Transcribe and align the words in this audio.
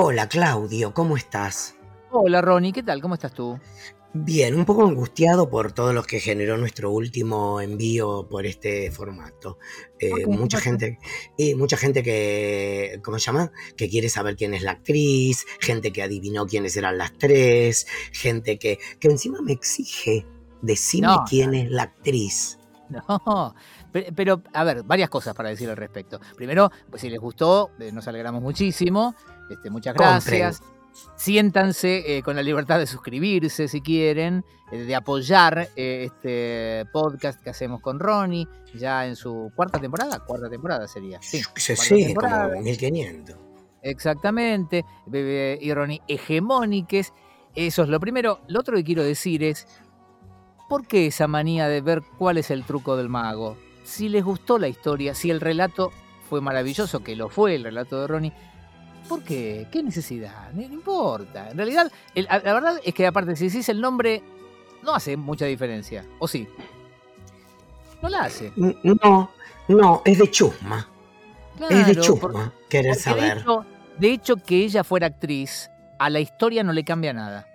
Hola 0.00 0.28
Claudio, 0.28 0.94
¿cómo 0.94 1.16
estás? 1.16 1.74
Hola 2.12 2.40
Ronnie, 2.40 2.72
¿qué 2.72 2.84
tal? 2.84 3.02
¿Cómo 3.02 3.14
estás 3.14 3.34
tú? 3.34 3.58
Bien, 4.14 4.54
un 4.54 4.64
poco 4.64 4.86
angustiado 4.86 5.50
por 5.50 5.72
todo 5.72 5.92
lo 5.92 6.04
que 6.04 6.20
generó 6.20 6.56
nuestro 6.56 6.92
último 6.92 7.60
envío 7.60 8.28
por 8.30 8.46
este 8.46 8.92
formato. 8.92 9.58
Eh, 9.98 10.24
mucha 10.28 10.60
gente, 10.60 11.00
y 11.36 11.56
mucha 11.56 11.76
gente 11.76 12.04
que, 12.04 13.00
¿cómo 13.02 13.18
se 13.18 13.24
llama? 13.24 13.50
Que 13.76 13.88
quiere 13.88 14.08
saber 14.08 14.36
quién 14.36 14.54
es 14.54 14.62
la 14.62 14.70
actriz, 14.70 15.44
gente 15.58 15.90
que 15.92 16.04
adivinó 16.04 16.46
quiénes 16.46 16.76
eran 16.76 16.96
las 16.96 17.18
tres, 17.18 17.88
gente 18.12 18.56
que, 18.56 18.78
que 19.00 19.08
encima 19.08 19.42
me 19.42 19.50
exige 19.50 20.28
decirme 20.62 21.16
quién 21.28 21.54
es 21.54 21.72
la 21.72 21.82
actriz. 21.82 22.54
No, 22.88 23.54
pero, 23.92 24.42
a 24.52 24.64
ver, 24.64 24.82
varias 24.82 25.08
cosas 25.08 25.34
para 25.34 25.48
decir 25.48 25.68
al 25.68 25.76
respecto. 25.76 26.20
Primero, 26.36 26.70
pues 26.90 27.02
si 27.02 27.10
les 27.10 27.20
gustó, 27.20 27.70
eh, 27.78 27.90
nos 27.92 28.06
alegramos 28.08 28.42
muchísimo. 28.42 29.14
Este, 29.50 29.70
muchas 29.70 29.94
gracias. 29.94 30.62
Siéntanse 31.16 32.16
eh, 32.16 32.22
con 32.22 32.34
la 32.34 32.42
libertad 32.42 32.78
de 32.78 32.86
suscribirse 32.86 33.68
si 33.68 33.80
quieren, 33.80 34.44
eh, 34.72 34.78
de 34.78 34.94
apoyar 34.96 35.68
este 35.76 36.86
podcast 36.92 37.40
que 37.40 37.50
hacemos 37.50 37.80
con 37.80 38.00
Ronnie, 38.00 38.48
ya 38.74 39.06
en 39.06 39.14
su 39.14 39.52
cuarta 39.54 39.78
temporada. 39.78 40.18
Cuarta 40.20 40.50
temporada 40.50 40.88
sería. 40.88 41.20
Sí, 41.22 41.42
sí 41.54 42.14
como 42.14 42.60
1500. 42.60 43.36
Exactamente. 43.82 44.84
Bebe 45.06 45.58
y 45.60 45.72
Ronnie 45.72 46.02
hegemóniques. 46.08 47.12
Eso 47.54 47.82
es 47.82 47.88
lo 47.88 48.00
primero. 48.00 48.40
Lo 48.48 48.60
otro 48.60 48.76
que 48.76 48.84
quiero 48.84 49.02
decir 49.02 49.42
es 49.42 49.66
¿Por 50.68 50.86
qué 50.86 51.06
esa 51.06 51.26
manía 51.26 51.66
de 51.66 51.80
ver 51.80 52.02
cuál 52.18 52.36
es 52.36 52.50
el 52.50 52.64
truco 52.64 52.96
del 52.96 53.08
mago? 53.08 53.56
Si 53.88 54.10
les 54.10 54.22
gustó 54.22 54.58
la 54.58 54.68
historia, 54.68 55.14
si 55.14 55.30
el 55.30 55.40
relato 55.40 55.92
fue 56.28 56.42
maravilloso, 56.42 57.00
que 57.00 57.16
lo 57.16 57.30
fue 57.30 57.54
el 57.54 57.64
relato 57.64 58.02
de 58.02 58.06
Ronnie, 58.06 58.32
¿por 59.08 59.22
qué? 59.22 59.66
¿Qué 59.72 59.82
necesidad? 59.82 60.52
No, 60.52 60.60
importa. 60.60 61.50
En 61.50 61.56
realidad, 61.56 61.90
la 62.14 62.52
verdad 62.52 62.78
es 62.84 62.92
que 62.92 63.06
aparte, 63.06 63.34
si 63.34 63.46
decís 63.46 63.68
el 63.70 63.80
nombre, 63.80 64.22
no 64.82 64.94
hace 64.94 65.16
mucha 65.16 65.46
diferencia. 65.46 66.04
¿O 66.18 66.28
sí? 66.28 66.46
No 68.02 68.10
la 68.10 68.24
hace. 68.24 68.52
No, 68.56 69.30
no, 69.68 70.02
es 70.04 70.18
de 70.18 70.30
chusma. 70.30 70.86
es 71.70 71.86
de 71.86 71.96
chusma, 71.96 72.52
querer 72.68 72.94
saber. 72.94 73.42
de 73.98 74.12
hecho, 74.12 74.36
que 74.36 74.64
ella 74.64 74.84
fuera 74.84 75.06
actriz, 75.06 75.70
a 75.98 76.10
la 76.10 76.20
historia 76.20 76.62
no 76.62 76.74
le 76.74 76.84
cambia 76.84 77.14
nada 77.14 77.48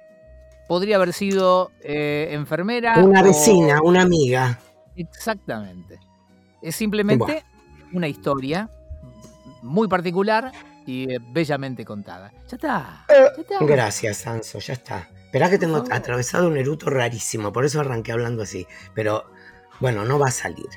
podría 0.67 0.95
haber 0.95 1.13
sido 1.13 1.71
eh, 1.81 2.29
enfermera. 2.31 2.97
Una 3.03 3.21
vecina, 3.21 3.79
una 3.83 4.01
amiga. 4.01 4.59
Exactamente. 4.95 5.99
Es 6.64 6.75
simplemente 6.75 7.44
una 7.92 8.08
historia 8.08 8.69
muy 9.61 9.88
particular 9.88 10.52
y 10.86 11.14
eh, 11.14 11.19
bellamente 11.22 11.86
contada. 11.86 12.31
Ya 12.47 12.56
está, 12.56 13.06
Gracias, 13.61 14.17
Sanso, 14.17 14.59
ya 14.59 14.73
está. 14.73 15.09
Esperá 15.25 15.50
que 15.50 15.58
tengo 15.58 15.84
atravesado 15.89 16.47
un 16.47 16.58
eruto 16.58 16.89
rarísimo, 16.89 17.52
por 17.52 17.66
eso 17.66 17.80
arranqué 17.80 18.11
hablando 18.11 18.44
así. 18.44 18.66
Pero 18.94 19.25
bueno, 19.80 20.06
no 20.06 20.19
va 20.19 20.28
a 20.28 20.31
salir. 20.31 20.69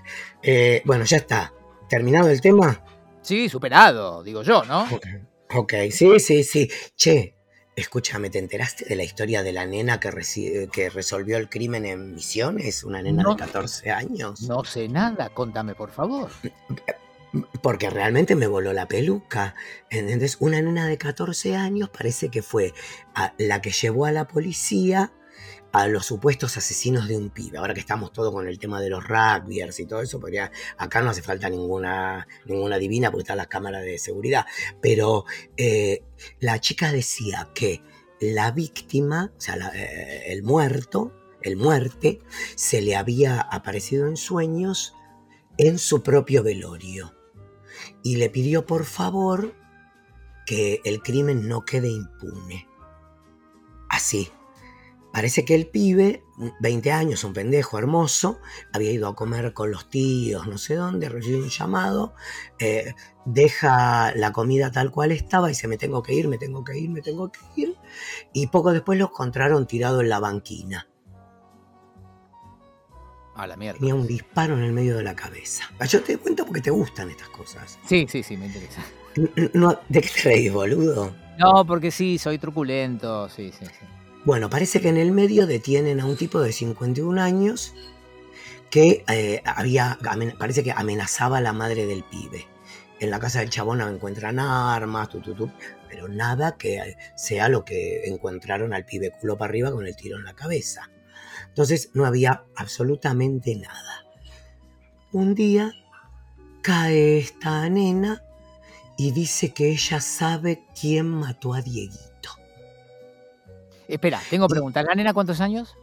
Eh, 0.42 0.82
bueno, 0.84 1.04
ya 1.04 1.18
está. 1.18 1.52
¿Terminado 1.88 2.28
el 2.30 2.40
tema? 2.40 2.82
Sí, 3.22 3.48
superado, 3.48 4.22
digo 4.22 4.42
yo, 4.42 4.64
¿no? 4.64 4.88
ok, 5.54 5.74
sí, 5.90 6.18
sí, 6.18 6.42
sí. 6.42 6.70
Che, 6.96 7.35
Escúchame, 7.76 8.30
¿te 8.30 8.38
enteraste 8.38 8.86
de 8.86 8.96
la 8.96 9.04
historia 9.04 9.42
de 9.42 9.52
la 9.52 9.66
nena 9.66 10.00
que, 10.00 10.68
que 10.72 10.88
resolvió 10.88 11.36
el 11.36 11.50
crimen 11.50 11.84
en 11.84 12.14
Misiones? 12.14 12.82
Una 12.84 13.02
nena 13.02 13.22
de 13.28 13.36
14 13.36 13.90
años. 13.90 14.40
No 14.40 14.64
sé 14.64 14.88
nada, 14.88 15.28
contame 15.28 15.74
por 15.74 15.90
favor. 15.90 16.30
Porque 17.60 17.90
realmente 17.90 18.34
me 18.34 18.46
voló 18.46 18.72
la 18.72 18.88
peluca. 18.88 19.54
¿Entendés? 19.90 20.38
Una 20.40 20.62
nena 20.62 20.88
de 20.88 20.96
14 20.96 21.54
años 21.54 21.90
parece 21.90 22.30
que 22.30 22.40
fue 22.40 22.72
la 23.36 23.60
que 23.60 23.72
llevó 23.72 24.06
a 24.06 24.12
la 24.12 24.26
policía 24.26 25.12
a 25.76 25.88
los 25.88 26.06
supuestos 26.06 26.56
asesinos 26.56 27.06
de 27.08 27.16
un 27.16 27.30
pibe. 27.30 27.58
Ahora 27.58 27.74
que 27.74 27.80
estamos 27.80 28.12
todos 28.12 28.32
con 28.32 28.48
el 28.48 28.58
tema 28.58 28.80
de 28.80 28.88
los 28.88 29.04
rugbyers 29.06 29.78
y 29.80 29.86
todo 29.86 30.00
eso, 30.00 30.18
podría, 30.18 30.50
acá 30.78 31.02
no 31.02 31.10
hace 31.10 31.22
falta 31.22 31.48
ninguna, 31.48 32.26
ninguna 32.46 32.78
divina 32.78 33.10
porque 33.10 33.22
están 33.22 33.36
las 33.36 33.48
cámaras 33.48 33.84
de 33.84 33.98
seguridad. 33.98 34.46
Pero 34.80 35.24
eh, 35.56 36.02
la 36.40 36.60
chica 36.60 36.92
decía 36.92 37.50
que 37.54 37.82
la 38.20 38.52
víctima, 38.52 39.32
o 39.36 39.40
sea, 39.40 39.56
eh, 39.74 40.32
el 40.32 40.42
muerto, 40.42 41.12
el 41.42 41.56
muerte, 41.56 42.20
se 42.54 42.80
le 42.80 42.96
había 42.96 43.40
aparecido 43.40 44.08
en 44.08 44.16
sueños 44.16 44.94
en 45.58 45.78
su 45.78 46.02
propio 46.02 46.42
velorio. 46.42 47.14
Y 48.02 48.16
le 48.16 48.30
pidió 48.30 48.64
por 48.64 48.84
favor 48.84 49.54
que 50.46 50.80
el 50.84 51.02
crimen 51.02 51.48
no 51.48 51.64
quede 51.64 51.88
impune. 51.88 52.66
Así, 53.88 54.30
Parece 55.16 55.46
que 55.46 55.54
el 55.54 55.66
pibe, 55.66 56.22
20 56.60 56.92
años, 56.92 57.24
un 57.24 57.32
pendejo 57.32 57.78
hermoso, 57.78 58.38
había 58.74 58.92
ido 58.92 59.08
a 59.08 59.16
comer 59.16 59.54
con 59.54 59.70
los 59.70 59.88
tíos, 59.88 60.46
no 60.46 60.58
sé 60.58 60.74
dónde, 60.74 61.08
recibe 61.08 61.38
un 61.38 61.48
llamado, 61.48 62.12
eh, 62.58 62.92
deja 63.24 64.14
la 64.14 64.32
comida 64.32 64.70
tal 64.70 64.90
cual 64.90 65.12
estaba 65.12 65.48
y 65.48 65.52
dice, 65.52 65.68
me 65.68 65.78
tengo 65.78 66.02
que 66.02 66.12
ir, 66.12 66.28
me 66.28 66.36
tengo 66.36 66.62
que 66.62 66.76
ir, 66.78 66.90
me 66.90 67.00
tengo 67.00 67.32
que 67.32 67.40
ir. 67.56 67.76
Y 68.34 68.48
poco 68.48 68.74
después 68.74 68.98
lo 68.98 69.06
encontraron 69.06 69.66
tirado 69.66 70.02
en 70.02 70.10
la 70.10 70.20
banquina. 70.20 70.86
A 73.36 73.46
la 73.46 73.56
mierda. 73.56 73.78
Tenía 73.78 73.94
un 73.94 74.06
disparo 74.06 74.54
en 74.58 74.64
el 74.64 74.72
medio 74.74 74.98
de 74.98 75.02
la 75.02 75.16
cabeza. 75.16 75.64
Yo 75.88 76.02
te 76.02 76.18
cuento 76.18 76.44
porque 76.44 76.60
te 76.60 76.70
gustan 76.70 77.08
estas 77.08 77.30
cosas. 77.30 77.78
Sí, 77.86 78.06
sí, 78.06 78.22
sí, 78.22 78.36
me 78.36 78.48
interesa. 78.48 78.84
¿De 79.14 80.00
qué 80.02 80.10
te 80.10 80.20
reís, 80.24 80.52
boludo? 80.52 81.16
No, 81.38 81.64
porque 81.64 81.90
sí, 81.90 82.18
soy 82.18 82.36
truculento, 82.36 83.30
sí, 83.30 83.50
sí, 83.58 83.64
sí. 83.64 83.86
Bueno, 84.26 84.50
parece 84.50 84.80
que 84.80 84.88
en 84.88 84.96
el 84.96 85.12
medio 85.12 85.46
detienen 85.46 86.00
a 86.00 86.04
un 86.04 86.16
tipo 86.16 86.40
de 86.40 86.50
51 86.52 87.22
años 87.22 87.72
que 88.70 89.04
eh, 89.06 89.40
había, 89.44 90.00
parece 90.36 90.64
que 90.64 90.72
amenazaba 90.72 91.38
a 91.38 91.40
la 91.40 91.52
madre 91.52 91.86
del 91.86 92.02
pibe. 92.02 92.44
En 92.98 93.12
la 93.12 93.20
casa 93.20 93.38
del 93.38 93.50
chabón 93.50 93.80
encuentran 93.82 94.40
armas, 94.40 95.10
pero 95.88 96.08
nada 96.08 96.56
que 96.56 96.96
sea 97.14 97.48
lo 97.48 97.64
que 97.64 98.08
encontraron 98.08 98.74
al 98.74 98.84
pibe 98.84 99.12
culo 99.12 99.38
para 99.38 99.50
arriba 99.50 99.70
con 99.70 99.86
el 99.86 99.94
tiro 99.94 100.16
en 100.16 100.24
la 100.24 100.34
cabeza. 100.34 100.90
Entonces 101.46 101.90
no 101.94 102.04
había 102.04 102.42
absolutamente 102.56 103.54
nada. 103.54 104.06
Un 105.12 105.36
día 105.36 105.72
cae 106.62 107.18
esta 107.18 107.68
nena 107.68 108.24
y 108.98 109.12
dice 109.12 109.54
que 109.54 109.68
ella 109.68 110.00
sabe 110.00 110.64
quién 110.74 111.06
mató 111.06 111.54
a 111.54 111.62
Dieguito. 111.62 112.35
Espera, 113.88 114.20
tengo 114.28 114.48
preguntas. 114.48 114.84
¿La 114.84 114.94
nena 114.94 115.14
cuántos 115.14 115.40
años? 115.40 115.76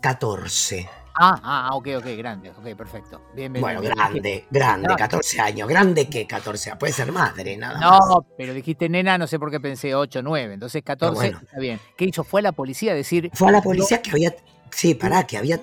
14. 0.00 0.88
Ah, 1.14 1.40
ah, 1.42 1.70
ok, 1.74 1.88
ok, 1.98 2.06
grande, 2.16 2.50
ok, 2.50 2.74
perfecto. 2.76 3.20
Bien, 3.34 3.52
bien, 3.52 3.60
bueno, 3.60 3.82
grande, 3.82 4.46
grande, 4.50 4.94
14 4.96 5.40
años. 5.40 5.68
¿Grande 5.68 6.08
qué 6.08 6.26
14? 6.26 6.76
Puede 6.76 6.92
ser 6.92 7.12
madre, 7.12 7.56
nada 7.56 7.78
no, 7.80 7.90
más. 7.90 8.00
No, 8.08 8.26
pero 8.38 8.54
dijiste 8.54 8.88
nena, 8.88 9.18
no 9.18 9.26
sé 9.26 9.38
por 9.38 9.50
qué 9.50 9.60
pensé 9.60 9.94
8, 9.94 10.22
9. 10.22 10.54
Entonces 10.54 10.82
14, 10.82 11.26
está 11.28 11.58
bien. 11.58 11.80
¿Qué 11.96 12.06
hizo? 12.06 12.24
¿Fue 12.24 12.40
a 12.40 12.44
la 12.44 12.52
policía 12.52 12.92
a 12.92 12.94
decir. 12.94 13.30
Fue 13.34 13.48
a 13.48 13.52
la 13.52 13.60
policía 13.60 14.00
que 14.00 14.12
había. 14.12 14.34
Sí, 14.70 14.94
pará, 14.94 15.26
que 15.26 15.36
había. 15.36 15.60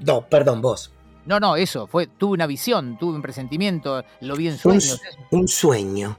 No, 0.00 0.22
perdón, 0.26 0.60
vos. 0.60 0.92
No, 1.24 1.38
no, 1.38 1.56
eso, 1.56 1.86
fue, 1.86 2.06
tuve 2.06 2.32
una 2.32 2.46
visión, 2.46 2.98
tuve 2.98 3.14
un 3.14 3.22
presentimiento, 3.22 4.02
lo 4.20 4.34
vi 4.34 4.48
en 4.48 4.58
sueños. 4.58 5.00
Un, 5.30 5.40
un 5.40 5.48
sueño. 5.48 6.18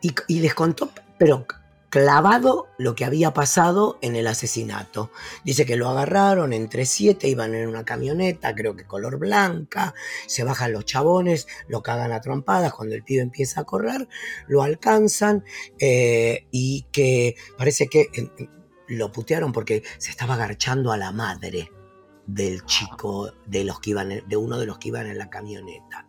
Y, 0.00 0.14
y 0.28 0.40
les 0.40 0.54
contó, 0.54 0.90
pero 1.18 1.46
clavado 1.90 2.68
lo 2.78 2.94
que 2.94 3.04
había 3.04 3.34
pasado 3.34 3.98
en 4.00 4.16
el 4.16 4.28
asesinato. 4.28 5.10
Dice 5.44 5.66
que 5.66 5.76
lo 5.76 5.88
agarraron 5.88 6.52
entre 6.52 6.86
siete, 6.86 7.28
iban 7.28 7.54
en 7.54 7.68
una 7.68 7.84
camioneta, 7.84 8.54
creo 8.54 8.76
que 8.76 8.86
color 8.86 9.18
blanca, 9.18 9.92
se 10.26 10.44
bajan 10.44 10.72
los 10.72 10.84
chabones, 10.84 11.48
lo 11.68 11.82
cagan 11.82 12.12
a 12.12 12.20
trompadas, 12.20 12.72
cuando 12.72 12.94
el 12.94 13.02
pibe 13.02 13.22
empieza 13.22 13.60
a 13.60 13.64
correr, 13.64 14.08
lo 14.46 14.62
alcanzan 14.62 15.44
eh, 15.78 16.46
y 16.50 16.86
que 16.92 17.34
parece 17.58 17.88
que 17.88 18.08
eh, 18.12 18.48
lo 18.88 19.12
putearon 19.12 19.52
porque 19.52 19.82
se 19.98 20.10
estaba 20.10 20.34
agarchando 20.34 20.92
a 20.92 20.96
la 20.96 21.12
madre 21.12 21.70
del 22.34 22.64
chico 22.64 23.32
de 23.46 23.64
los 23.64 23.80
que 23.80 23.90
iban 23.90 24.22
de 24.26 24.36
uno 24.36 24.58
de 24.58 24.66
los 24.66 24.78
que 24.78 24.88
iban 24.88 25.06
en 25.06 25.18
la 25.18 25.30
camioneta. 25.30 26.06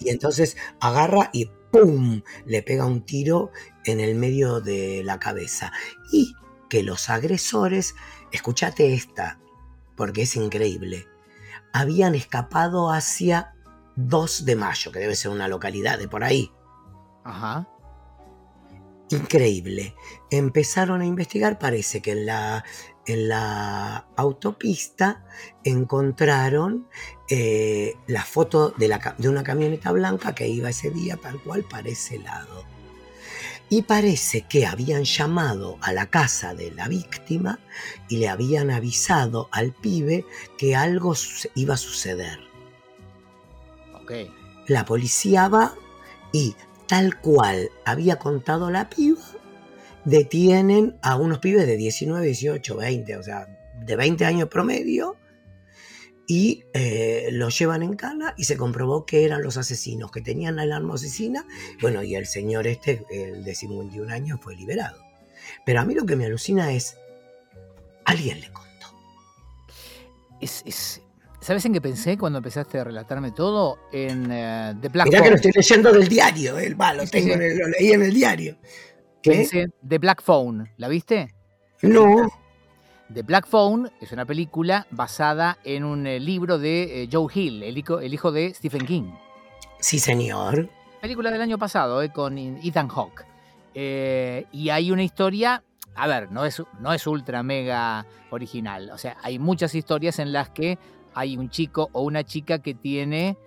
Y 0.00 0.08
entonces 0.08 0.56
agarra 0.80 1.30
y 1.32 1.50
¡pum! 1.70 2.22
le 2.46 2.62
pega 2.62 2.86
un 2.86 3.02
tiro 3.02 3.50
en 3.84 4.00
el 4.00 4.14
medio 4.14 4.60
de 4.60 5.02
la 5.04 5.18
cabeza. 5.18 5.72
Y 6.12 6.34
que 6.68 6.82
los 6.82 7.10
agresores, 7.10 7.94
escúchate 8.32 8.94
esta, 8.94 9.38
porque 9.96 10.22
es 10.22 10.36
increíble, 10.36 11.06
habían 11.72 12.14
escapado 12.14 12.90
hacia 12.90 13.54
2 13.96 14.44
de 14.44 14.56
mayo, 14.56 14.92
que 14.92 15.00
debe 15.00 15.16
ser 15.16 15.30
una 15.30 15.48
localidad 15.48 15.98
de 15.98 16.08
por 16.08 16.24
ahí. 16.24 16.50
Ajá. 17.24 17.68
Increíble. 19.10 19.94
Empezaron 20.30 21.00
a 21.00 21.06
investigar, 21.06 21.58
parece 21.58 22.02
que 22.02 22.12
en 22.12 22.26
la, 22.26 22.64
en 23.08 23.28
la 23.28 24.06
autopista 24.16 25.24
encontraron 25.64 26.88
eh, 27.28 27.94
la 28.06 28.24
foto 28.24 28.70
de, 28.70 28.88
la, 28.88 29.14
de, 29.18 29.28
una 29.28 29.42
camioneta 29.42 29.92
blanca 29.92 30.34
que 30.34 30.48
iba 30.48 30.70
ese 30.70 30.90
día 30.90 31.16
tal 31.16 31.40
cual 31.42 31.64
para 31.64 31.88
ese 31.88 32.18
lado. 32.18 32.64
Y 33.70 33.82
parece 33.82 34.42
que 34.42 34.66
habían 34.66 35.04
llamado 35.04 35.76
a 35.82 35.92
la 35.92 36.06
casa 36.06 36.54
de 36.54 36.70
la 36.70 36.88
víctima 36.88 37.58
y 38.08 38.16
le 38.16 38.28
habían 38.28 38.70
avisado 38.70 39.48
al 39.52 39.72
pibe 39.72 40.24
que 40.56 40.74
algo 40.74 41.14
iba 41.54 41.74
a 41.74 41.78
suceder. 41.78 42.38
Ok. 43.94 44.12
La 44.68 44.84
policía 44.84 45.48
va 45.48 45.74
y 46.32 46.54
tal 46.86 47.20
cual 47.20 47.70
había 47.84 48.18
contado 48.18 48.70
la 48.70 48.88
piba, 48.88 49.20
detienen 50.04 50.98
a 51.02 51.16
unos 51.16 51.38
pibes 51.38 51.66
de 51.66 51.76
19, 51.76 52.24
18, 52.26 52.76
20, 52.76 53.16
o 53.16 53.22
sea, 53.22 53.46
de 53.84 53.96
20 53.96 54.24
años 54.24 54.48
promedio, 54.48 55.16
y 56.30 56.64
eh, 56.74 57.30
los 57.32 57.58
llevan 57.58 57.82
en 57.82 57.96
cana 57.96 58.34
y 58.36 58.44
se 58.44 58.58
comprobó 58.58 59.06
que 59.06 59.24
eran 59.24 59.42
los 59.42 59.56
asesinos 59.56 60.12
que 60.12 60.20
tenían 60.20 60.56
la 60.56 60.62
alarma 60.62 60.94
asesina. 60.94 61.46
Bueno, 61.80 62.02
y 62.02 62.16
el 62.16 62.26
señor 62.26 62.66
este, 62.66 63.02
el 63.10 63.42
de 63.44 63.54
51 63.54 64.12
años, 64.12 64.38
fue 64.42 64.54
liberado. 64.54 65.02
Pero 65.64 65.80
a 65.80 65.86
mí 65.86 65.94
lo 65.94 66.04
que 66.04 66.16
me 66.16 66.26
alucina 66.26 66.70
es, 66.70 66.98
alguien 68.04 68.42
le 68.42 68.50
contó. 68.50 68.68
Es, 70.38 71.00
¿Sabes 71.40 71.64
en 71.64 71.72
qué 71.72 71.80
pensé 71.80 72.18
cuando 72.18 72.38
empezaste 72.40 72.78
a 72.78 72.84
relatarme 72.84 73.32
todo? 73.32 73.78
En 73.90 74.30
eh, 74.30 74.74
The 74.82 74.88
Black 74.90 75.06
Mirá 75.06 75.22
que 75.22 75.30
lo 75.30 75.36
estoy 75.36 75.52
leyendo 75.52 75.92
del 75.94 76.08
diario, 76.08 76.58
el 76.58 76.76
malo, 76.76 77.06
tengo 77.06 77.36
lo 77.36 77.68
leí 77.68 77.92
en 77.92 78.02
el 78.02 78.12
diario. 78.12 78.58
¿Qué? 79.22 79.68
The 79.86 79.98
Black 79.98 80.22
Phone, 80.22 80.70
¿la 80.76 80.88
viste? 80.88 81.34
No. 81.82 82.28
The 83.12 83.22
Black 83.22 83.46
Phone 83.46 83.90
es 84.00 84.12
una 84.12 84.26
película 84.26 84.86
basada 84.90 85.58
en 85.64 85.84
un 85.84 86.06
eh, 86.06 86.20
libro 86.20 86.58
de 86.58 87.02
eh, 87.02 87.08
Joe 87.10 87.32
Hill, 87.32 87.62
el 87.62 87.78
hijo, 87.78 88.32
de 88.32 88.52
Stephen 88.52 88.84
King. 88.84 89.12
Sí, 89.80 89.98
señor. 89.98 90.68
Película 91.00 91.30
del 91.30 91.40
año 91.40 91.56
pasado, 91.58 92.02
eh, 92.02 92.12
con 92.12 92.36
Ethan 92.36 92.88
Hawke. 92.88 93.24
y 93.74 94.68
hay 94.68 94.90
una 94.90 95.02
historia, 95.02 95.62
a 95.94 96.06
ver, 96.06 96.30
no 96.30 96.44
es, 96.44 96.62
no 96.80 96.92
es 96.92 97.06
ultra 97.06 97.42
mega 97.42 98.04
original. 98.30 98.90
O 98.90 98.98
sea, 98.98 99.16
hay 99.22 99.38
muchas 99.38 99.74
historias 99.74 100.18
en 100.18 100.32
las 100.32 100.50
que 100.50 100.78
hay 101.14 101.38
un 101.38 101.48
chico 101.48 101.88
o 101.92 102.02
una 102.02 102.24
chica 102.24 102.58
que 102.58 102.74
tiene 102.74 103.38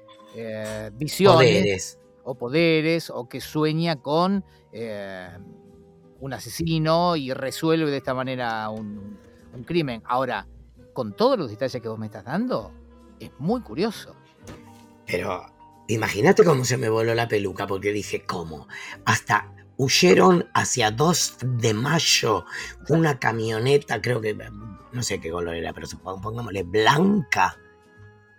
visiones. 0.94 1.35
Poderes. 1.35 1.97
O 2.23 2.35
poderes, 2.35 3.09
o 3.09 3.27
que 3.27 3.41
sueña 3.41 3.95
con 3.95 4.44
un 6.21 6.33
asesino 6.33 7.15
y 7.15 7.33
resuelve 7.33 7.91
de 7.91 7.97
esta 7.97 8.13
manera 8.13 8.69
un, 8.69 9.18
un 9.53 9.63
crimen. 9.63 10.01
Ahora, 10.06 10.47
con 10.94 11.13
todos 11.13 11.38
los 11.38 11.50
detalles 11.50 11.81
que 11.81 11.88
vos 11.88 12.00
me 12.00 12.06
estás 12.06 12.23
dando, 12.23 12.71
es 13.19 13.31
muy 13.39 13.62
curioso. 13.62 14.15
Pero 15.06 15.45
imagínate 15.88 16.44
cómo 16.44 16.63
se 16.63 16.77
me 16.77 16.89
voló 16.89 17.13
la 17.13 17.27
peluca, 17.27 17.68
porque 17.68 17.91
dije, 17.91 18.23
¿cómo? 18.25 18.68
Hasta 19.06 19.51
huyeron 19.77 20.47
hacia 20.53 20.91
2 20.91 21.38
de 21.41 21.73
mayo 21.73 22.45
una 22.89 23.18
camioneta, 23.18 24.01
creo 24.01 24.21
que, 24.21 24.38
no 24.91 25.03
sé 25.03 25.19
qué 25.19 25.31
color 25.31 25.56
era, 25.56 25.73
pero 25.73 25.88
pongámosle 26.21 26.63
blanca. 26.63 27.57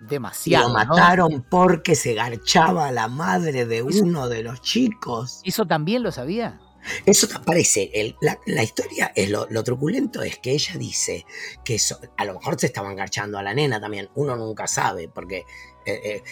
Demasiado. 0.01 0.65
Y 0.65 0.69
lo 0.69 0.75
mataron 0.75 1.45
porque 1.49 1.95
se 1.95 2.15
garchaba 2.15 2.91
la 2.91 3.09
madre 3.09 3.67
de 3.67 3.83
uno 3.83 4.29
de 4.29 4.43
los 4.43 4.61
chicos. 4.61 5.41
¿Eso 5.45 5.67
también 5.67 6.03
lo 6.03 6.11
sabía? 6.11 6.61
Eso 7.07 7.29
parece, 7.45 8.17
la, 8.21 8.63
historia, 8.63 9.13
es 9.15 9.31
lo, 9.31 9.47
truculento 9.65 10.23
es 10.23 10.39
que 10.39 10.53
ella 10.53 10.75
dice 10.77 11.25
que 11.65 11.79
a 12.17 12.25
lo 12.25 12.35
mejor 12.35 12.59
se 12.59 12.67
estaban 12.67 12.97
garchando 12.97 13.39
a 13.39 13.43
la 13.43 13.55
nena 13.55 13.81
también, 13.81 14.09
uno 14.15 14.37
nunca 14.37 14.67
sabe, 14.67 15.09
porque 15.09 15.45
eh, 15.87 16.01
eh, 16.05 16.23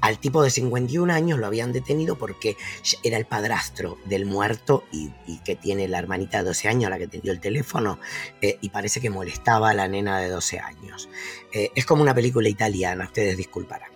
al 0.00 0.18
tipo 0.18 0.42
de 0.42 0.50
51 0.50 1.12
años 1.12 1.38
lo 1.38 1.46
habían 1.46 1.72
detenido 1.72 2.16
porque 2.16 2.56
era 3.02 3.16
el 3.16 3.26
padrastro 3.26 3.98
del 4.04 4.24
muerto 4.24 4.84
y, 4.92 5.10
que 5.44 5.56
tiene 5.56 5.88
la 5.88 5.98
hermanita 5.98 6.38
de 6.38 6.44
12 6.44 6.68
años, 6.68 6.90
la 6.90 6.98
que 6.98 7.08
tendió 7.08 7.32
el 7.32 7.40
teléfono, 7.40 7.98
eh, 8.40 8.58
y 8.60 8.68
parece 8.68 9.00
que 9.00 9.10
molestaba 9.10 9.70
a 9.70 9.74
la 9.74 9.88
nena 9.88 10.20
de 10.20 10.28
12 10.28 10.60
años. 10.60 11.08
es 11.52 11.86
como 11.86 12.02
una 12.02 12.14
película 12.14 12.48
italiana, 12.48 13.04
ustedes 13.04 13.36
disculparán. 13.36 13.90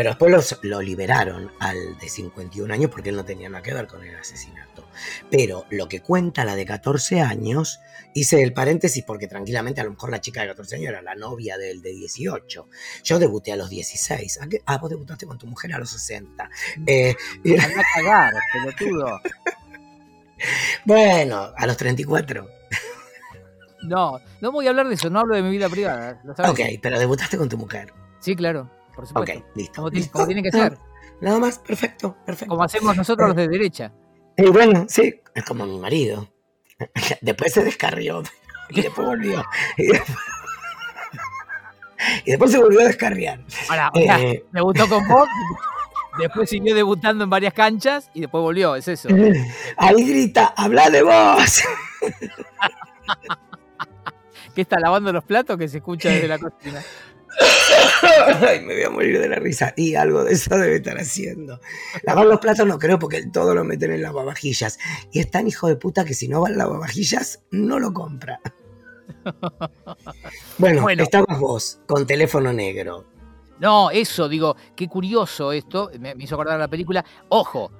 Pero 0.00 0.12
después 0.12 0.58
lo 0.62 0.80
liberaron 0.80 1.52
al 1.60 1.98
de 1.98 2.08
51 2.08 2.72
años 2.72 2.90
porque 2.90 3.10
él 3.10 3.16
no 3.16 3.26
tenía 3.26 3.50
nada 3.50 3.62
que 3.62 3.74
ver 3.74 3.86
con 3.86 4.02
el 4.02 4.16
asesinato. 4.16 4.88
Pero 5.30 5.66
lo 5.68 5.90
que 5.90 6.00
cuenta 6.00 6.46
la 6.46 6.56
de 6.56 6.64
14 6.64 7.20
años, 7.20 7.80
hice 8.14 8.42
el 8.42 8.54
paréntesis 8.54 9.04
porque 9.04 9.28
tranquilamente 9.28 9.82
a 9.82 9.84
lo 9.84 9.90
mejor 9.90 10.10
la 10.10 10.22
chica 10.22 10.40
de 10.40 10.46
14 10.46 10.76
años 10.76 10.88
era 10.88 11.02
la 11.02 11.14
novia 11.16 11.58
del 11.58 11.82
de 11.82 11.90
18. 11.90 12.66
Yo 13.04 13.18
debuté 13.18 13.52
a 13.52 13.56
los 13.56 13.68
16. 13.68 14.40
Ah, 14.64 14.78
vos 14.78 14.88
debutaste 14.88 15.26
con 15.26 15.36
tu 15.36 15.46
mujer 15.46 15.74
a 15.74 15.78
los 15.78 15.90
60. 15.90 16.48
Eh, 16.86 17.14
a 17.60 18.00
cagar, 18.00 18.32
pelotudo. 18.54 19.20
bueno, 20.86 21.52
a 21.54 21.66
los 21.66 21.76
34. 21.76 22.48
No, 23.82 24.18
no 24.40 24.50
voy 24.50 24.66
a 24.66 24.70
hablar 24.70 24.88
de 24.88 24.94
eso, 24.94 25.10
no 25.10 25.20
hablo 25.20 25.36
de 25.36 25.42
mi 25.42 25.50
vida 25.50 25.68
privada. 25.68 26.22
Ok, 26.48 26.60
pero 26.80 26.98
debutaste 26.98 27.36
con 27.36 27.50
tu 27.50 27.58
mujer. 27.58 27.92
Sí, 28.20 28.34
claro 28.34 28.79
por 28.94 29.06
supuesto. 29.06 29.38
Ok, 29.38 29.44
listo. 29.54 29.82
Como, 30.12 30.26
tiene 30.26 30.42
que 30.42 30.50
ser. 30.52 30.78
Nada 31.20 31.38
más, 31.38 31.58
perfecto, 31.58 32.16
perfecto. 32.24 32.50
Como 32.50 32.64
hacemos 32.64 32.96
nosotros 32.96 33.28
los 33.28 33.36
de 33.36 33.48
derecha. 33.48 33.92
Y 34.36 34.46
bueno, 34.46 34.86
sí, 34.88 35.20
es 35.34 35.44
como 35.44 35.66
mi 35.66 35.78
marido. 35.78 36.28
Después 37.20 37.52
se 37.52 37.64
descarrió 37.64 38.22
y 38.70 38.82
después 38.82 39.06
volvió. 39.06 39.44
Y 39.76 39.88
después, 42.30 42.50
se 42.50 42.58
volvió 42.58 42.80
a 42.80 42.84
descarriar. 42.84 43.44
Ahora, 43.68 43.90
eh, 43.94 44.44
debutó 44.52 44.88
con 44.88 45.06
vos, 45.06 45.28
después 46.18 46.48
siguió 46.48 46.74
debutando 46.74 47.24
en 47.24 47.30
varias 47.30 47.52
canchas 47.52 48.10
y 48.14 48.22
después 48.22 48.40
volvió, 48.40 48.76
es 48.76 48.88
eso. 48.88 49.08
Ahí 49.76 50.08
grita, 50.08 50.54
habla 50.56 50.88
de 50.88 51.02
vos. 51.02 51.62
¿Qué 54.54 54.62
está 54.62 54.80
lavando 54.80 55.12
los 55.12 55.24
platos 55.24 55.58
que 55.58 55.68
se 55.68 55.78
escucha 55.78 56.08
desde 56.08 56.28
la 56.28 56.38
cocina? 56.38 56.82
Ay, 58.46 58.60
me 58.60 58.74
voy 58.74 58.82
a 58.82 58.90
morir 58.90 59.20
de 59.20 59.28
la 59.28 59.36
risa. 59.36 59.72
Y 59.76 59.94
algo 59.94 60.24
de 60.24 60.32
eso 60.32 60.56
debe 60.56 60.76
estar 60.76 60.98
haciendo. 60.98 61.60
Lavar 62.02 62.26
los 62.26 62.40
platos 62.40 62.66
no 62.66 62.78
creo 62.78 62.98
porque 62.98 63.26
todo 63.26 63.54
lo 63.54 63.64
meten 63.64 63.92
en 63.92 64.02
lavavajillas. 64.02 64.78
Y 65.12 65.20
es 65.20 65.30
tan 65.30 65.46
hijo 65.46 65.68
de 65.68 65.76
puta 65.76 66.04
que 66.04 66.14
si 66.14 66.28
no 66.28 66.42
va 66.42 66.48
en 66.48 66.58
lavavajillas, 66.58 67.42
no 67.50 67.78
lo 67.78 67.92
compra. 67.92 68.40
Bueno, 70.58 70.82
bueno, 70.82 71.02
estabas 71.02 71.38
vos 71.38 71.80
con 71.86 72.06
teléfono 72.06 72.52
negro. 72.52 73.04
No, 73.58 73.90
eso, 73.90 74.28
digo, 74.28 74.56
qué 74.76 74.88
curioso 74.88 75.52
esto. 75.52 75.90
Me, 75.98 76.14
hizo 76.18 76.34
acordar 76.34 76.58
la 76.58 76.68
película. 76.68 77.04
Ojo, 77.28 77.70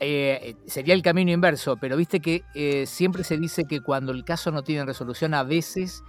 eh, 0.00 0.56
sería 0.66 0.94
el 0.94 1.02
camino 1.02 1.30
inverso, 1.30 1.76
pero 1.76 1.96
viste 1.96 2.20
que 2.20 2.42
eh, 2.54 2.86
siempre 2.86 3.24
se 3.24 3.36
dice 3.36 3.64
que 3.64 3.80
cuando 3.80 4.12
el 4.12 4.24
caso 4.24 4.50
no 4.50 4.62
tiene 4.62 4.84
resolución, 4.84 5.34
a 5.34 5.42
veces 5.42 6.02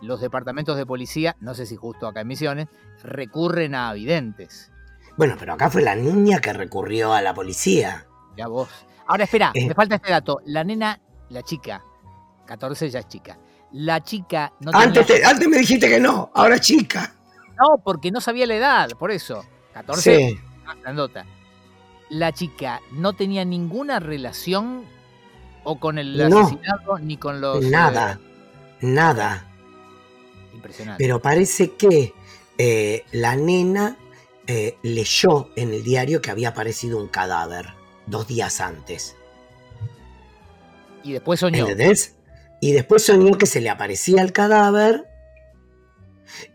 los 0.00 0.20
departamentos 0.20 0.76
de 0.76 0.86
policía, 0.86 1.36
no 1.40 1.54
sé 1.54 1.66
si 1.66 1.76
justo 1.76 2.06
acá 2.06 2.20
en 2.20 2.28
Misiones, 2.28 2.68
recurren 3.02 3.74
a 3.74 3.92
videntes. 3.92 4.70
Bueno, 5.16 5.36
pero 5.38 5.54
acá 5.54 5.68
fue 5.70 5.82
la 5.82 5.96
niña 5.96 6.40
que 6.40 6.52
recurrió 6.52 7.12
a 7.12 7.22
la 7.22 7.34
policía. 7.34 8.06
Ya 8.36 8.46
vos. 8.46 8.68
Ahora 9.06 9.24
espera, 9.24 9.50
eh. 9.54 9.66
me 9.66 9.74
falta 9.74 9.96
este 9.96 10.10
dato. 10.10 10.40
La 10.46 10.62
nena, 10.62 11.00
la 11.30 11.42
chica, 11.42 11.82
14 12.46 12.90
ya 12.90 13.00
es 13.00 13.08
chica. 13.08 13.38
La 13.72 14.02
chica 14.02 14.52
no 14.60 14.70
antes, 14.72 15.06
antes 15.24 15.48
me 15.48 15.58
dijiste 15.58 15.88
que 15.88 16.00
no, 16.00 16.30
ahora 16.34 16.58
chica. 16.58 17.14
No, 17.58 17.78
porque 17.82 18.10
no 18.10 18.20
sabía 18.20 18.46
la 18.46 18.54
edad, 18.54 18.90
por 18.98 19.10
eso. 19.10 19.44
14, 19.74 20.16
sí. 20.16 20.40
grandota. 20.82 21.26
La 22.10 22.32
chica 22.32 22.80
no 22.92 23.12
tenía 23.12 23.44
ninguna 23.44 24.00
relación 24.00 24.84
o 25.64 25.78
con 25.78 25.98
el 25.98 26.20
asesinato 26.20 26.98
ni 26.98 27.16
con 27.16 27.40
los... 27.40 27.62
Nada, 27.64 28.18
eh, 28.22 28.86
nada. 28.86 29.44
Pero 30.98 31.20
parece 31.20 31.72
que 31.72 32.14
eh, 32.58 33.04
la 33.12 33.36
nena 33.36 33.96
eh, 34.46 34.76
leyó 34.82 35.50
en 35.56 35.72
el 35.72 35.84
diario 35.84 36.20
que 36.20 36.30
había 36.30 36.48
aparecido 36.50 36.98
un 36.98 37.08
cadáver 37.08 37.66
dos 38.06 38.26
días 38.26 38.60
antes. 38.60 39.16
Y 41.02 41.12
después 41.12 41.40
soñó. 41.40 41.66
Y 42.60 42.72
después 42.72 43.04
soñó 43.04 43.38
que 43.38 43.46
se 43.46 43.60
le 43.60 43.70
aparecía 43.70 44.22
el 44.22 44.32
cadáver. 44.32 45.04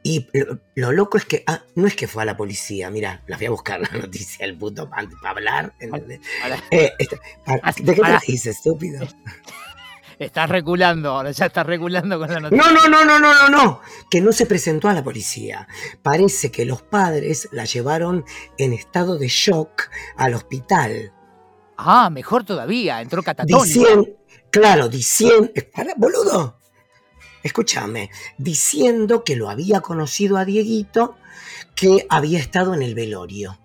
Y 0.03 0.27
lo, 0.75 0.91
loco 0.91 1.17
es 1.17 1.25
que, 1.25 1.43
ah, 1.47 1.63
no 1.75 1.87
es 1.87 1.95
que 1.95 2.07
fue 2.07 2.23
a 2.23 2.25
la 2.25 2.37
policía, 2.37 2.89
mira, 2.89 3.23
la 3.27 3.37
voy 3.37 3.47
a 3.47 3.49
buscar 3.49 3.81
la 3.81 3.89
noticia 3.97 4.45
del 4.45 4.57
puto 4.57 4.89
para 4.89 5.07
hablar. 5.23 5.73
Eh, 6.71 6.91
este, 6.99 7.19
¿De 7.83 7.95
qué 7.95 8.01
te 8.01 8.19
dices, 8.27 8.57
estúpido? 8.57 9.07
Estás 10.25 10.49
regulando, 10.49 11.11
ahora 11.11 11.31
ya 11.31 11.47
estás 11.47 11.65
regulando 11.65 12.17
con 12.17 12.31
la 12.31 12.39
noticia. 12.39 12.63
No, 12.63 12.71
no, 12.71 12.87
no, 12.87 13.05
no, 13.05 13.19
no, 13.19 13.33
no, 13.33 13.49
no. 13.49 13.81
Que 14.09 14.21
no 14.21 14.31
se 14.31 14.45
presentó 14.45 14.87
a 14.87 14.93
la 14.93 15.03
policía. 15.03 15.67
Parece 16.01 16.51
que 16.51 16.65
los 16.65 16.81
padres 16.81 17.49
la 17.51 17.65
llevaron 17.65 18.23
en 18.57 18.73
estado 18.73 19.17
de 19.17 19.27
shock 19.27 19.89
al 20.15 20.33
hospital. 20.33 21.13
Ah, 21.77 22.09
mejor 22.09 22.43
todavía, 22.43 23.01
entró 23.01 23.23
catatónica. 23.23 24.01
claro, 24.49 24.87
diciendo. 24.87 25.51
boludo. 25.97 26.57
Escúchame, 27.43 28.09
diciendo 28.37 29.25
que 29.25 29.35
lo 29.35 29.49
había 29.49 29.81
conocido 29.81 30.37
a 30.37 30.45
Dieguito, 30.45 31.17
que 31.75 32.05
había 32.09 32.39
estado 32.39 32.73
en 32.73 32.81
el 32.81 32.95
velorio. 32.95 33.59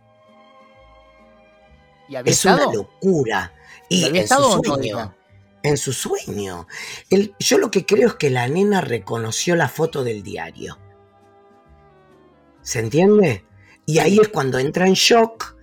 ¿Y 2.08 2.16
había 2.16 2.32
es 2.32 2.44
una 2.44 2.72
locura. 2.72 3.52
Y 3.88 4.04
¿Había 4.04 4.22
en 4.22 4.28
su 4.28 4.34
estado 4.34 4.56
no, 4.56 4.62
sueño 4.64 5.14
en 5.62 5.76
su 5.76 5.92
sueño. 5.92 6.66
Yo 7.38 7.58
lo 7.58 7.70
que 7.70 7.84
creo 7.84 8.08
es 8.08 8.14
que 8.14 8.30
la 8.30 8.48
nena 8.48 8.80
reconoció 8.80 9.56
la 9.56 9.68
foto 9.68 10.04
del 10.04 10.22
diario. 10.22 10.78
¿Se 12.62 12.80
entiende? 12.80 13.44
Y 13.86 13.98
ahí 13.98 14.18
es 14.18 14.28
cuando 14.28 14.58
entra 14.58 14.86
en 14.86 14.92
shock, 14.94 15.56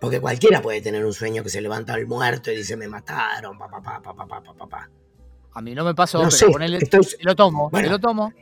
porque 0.00 0.20
cualquiera 0.20 0.62
puede 0.62 0.80
tener 0.80 1.04
un 1.04 1.12
sueño 1.12 1.42
que 1.42 1.50
se 1.50 1.60
levanta 1.60 1.94
al 1.94 2.06
muerto 2.06 2.50
y 2.50 2.56
dice 2.56 2.76
me 2.76 2.88
mataron, 2.88 3.58
papá, 3.58 3.82
papá, 3.82 4.02
papá, 4.02 4.26
papá, 4.26 4.54
papá. 4.54 4.90
A 5.52 5.60
mí 5.60 5.74
no 5.74 5.84
me 5.84 5.94
pasó, 5.94 6.22
no 6.22 6.30
sé, 6.30 6.46
lo 7.20 7.36
tomo, 7.36 7.68
bueno, 7.68 7.90
lo 7.90 7.98
tomo. 7.98 8.32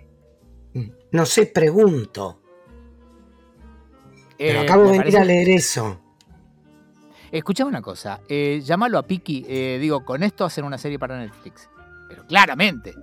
Mm, 0.75 0.91
no 1.12 1.26
sé, 1.26 1.47
pregunto. 1.47 2.41
Eh, 4.38 4.49
pero 4.49 4.61
acabo 4.61 4.85
de 4.85 4.99
venir 4.99 5.17
a 5.17 5.25
leer 5.25 5.49
eso. 5.49 6.00
Escuchame 7.30 7.68
una 7.68 7.83
cosa, 7.83 8.21
eh, 8.28 8.61
llámalo 8.64 8.99
a 8.99 9.02
Piki, 9.02 9.45
eh, 9.49 9.78
digo, 9.80 10.04
con 10.04 10.23
esto 10.23 10.45
hacen 10.45 10.64
una 10.64 10.78
serie 10.78 10.99
para 10.99 11.18
Netflix. 11.18 11.68
Pero 12.09 12.25
claramente. 12.26 12.95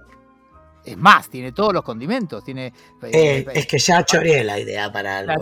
Es 0.85 0.97
más, 0.97 1.29
tiene 1.29 1.53
todos 1.53 1.73
los 1.73 1.83
condimentos, 1.83 2.43
tiene... 2.43 2.67
eh, 2.67 2.73
Eh, 3.03 3.37
eh, 3.39 3.45
es 3.53 3.67
que 3.67 3.79
ya 3.79 4.03
choreé 4.03 4.43
la 4.43 4.59
idea 4.59 4.91
para 4.91 5.19
algo. 5.19 5.41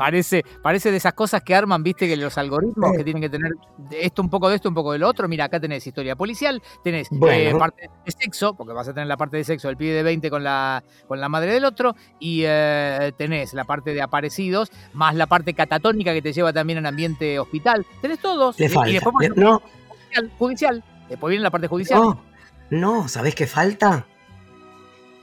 Parece, 0.00 0.42
parece 0.62 0.90
de 0.90 0.96
esas 0.96 1.12
cosas 1.12 1.42
que 1.42 1.54
arman, 1.54 1.82
viste, 1.82 2.08
que 2.08 2.16
los 2.16 2.38
algoritmos 2.38 2.96
que 2.96 3.04
tienen 3.04 3.20
que 3.20 3.28
tener 3.28 3.52
esto 3.90 4.22
un 4.22 4.30
poco 4.30 4.48
de 4.48 4.56
esto, 4.56 4.70
un 4.70 4.74
poco 4.74 4.92
de 4.92 4.98
lo 4.98 5.06
otro. 5.06 5.28
Mira, 5.28 5.44
acá 5.44 5.60
tenés 5.60 5.86
historia 5.86 6.16
policial, 6.16 6.62
tenés 6.82 7.08
eh, 7.28 7.52
parte 7.58 7.90
de 8.06 8.10
sexo, 8.10 8.54
porque 8.54 8.72
vas 8.72 8.88
a 8.88 8.94
tener 8.94 9.08
la 9.08 9.18
parte 9.18 9.36
de 9.36 9.44
sexo 9.44 9.68
del 9.68 9.76
pibe 9.76 9.92
de 9.92 10.02
20 10.02 10.30
con 10.30 10.42
la, 10.42 10.82
con 11.06 11.20
la 11.20 11.28
madre 11.28 11.52
del 11.52 11.66
otro, 11.66 11.94
y 12.18 12.44
eh, 12.46 13.12
tenés 13.18 13.52
la 13.52 13.64
parte 13.64 13.92
de 13.92 14.00
aparecidos, 14.00 14.72
más 14.94 15.14
la 15.14 15.26
parte 15.26 15.52
catatónica 15.52 16.14
que 16.14 16.22
te 16.22 16.32
lleva 16.32 16.50
también 16.50 16.78
en 16.78 16.86
ambiente 16.86 17.38
hospital. 17.38 17.84
Tenés 18.00 18.20
todos. 18.20 18.58
Le 18.58 18.64
y- 18.64 18.68
falta. 18.70 18.88
Y 18.88 18.92
después 18.94 19.36
no, 19.36 19.60
judicial, 19.60 20.30
judicial. 20.38 20.84
Después 21.10 21.28
viene 21.28 21.42
la 21.42 21.50
parte 21.50 21.66
judicial. 21.68 22.00
no, 22.00 22.22
no, 22.70 23.06
¿sabés 23.06 23.34
qué 23.34 23.46
falta? 23.46 24.06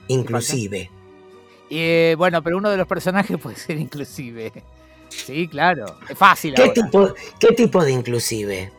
Inclusive. 0.06 0.88
Eh, 1.70 2.14
bueno, 2.18 2.42
pero 2.42 2.56
uno 2.56 2.70
de 2.70 2.76
los 2.76 2.86
personajes 2.86 3.36
puede 3.42 3.56
ser 3.56 3.76
inclusive. 3.78 4.52
Sí, 5.08 5.48
claro. 5.48 5.86
Es 6.08 6.16
fácil 6.18 6.54
¿Qué 6.54 6.62
ahora. 6.62 6.74
tipo, 6.74 7.14
¿Qué 7.40 7.48
tipo 7.54 7.84
de 7.84 7.92
inclusive? 7.92 8.72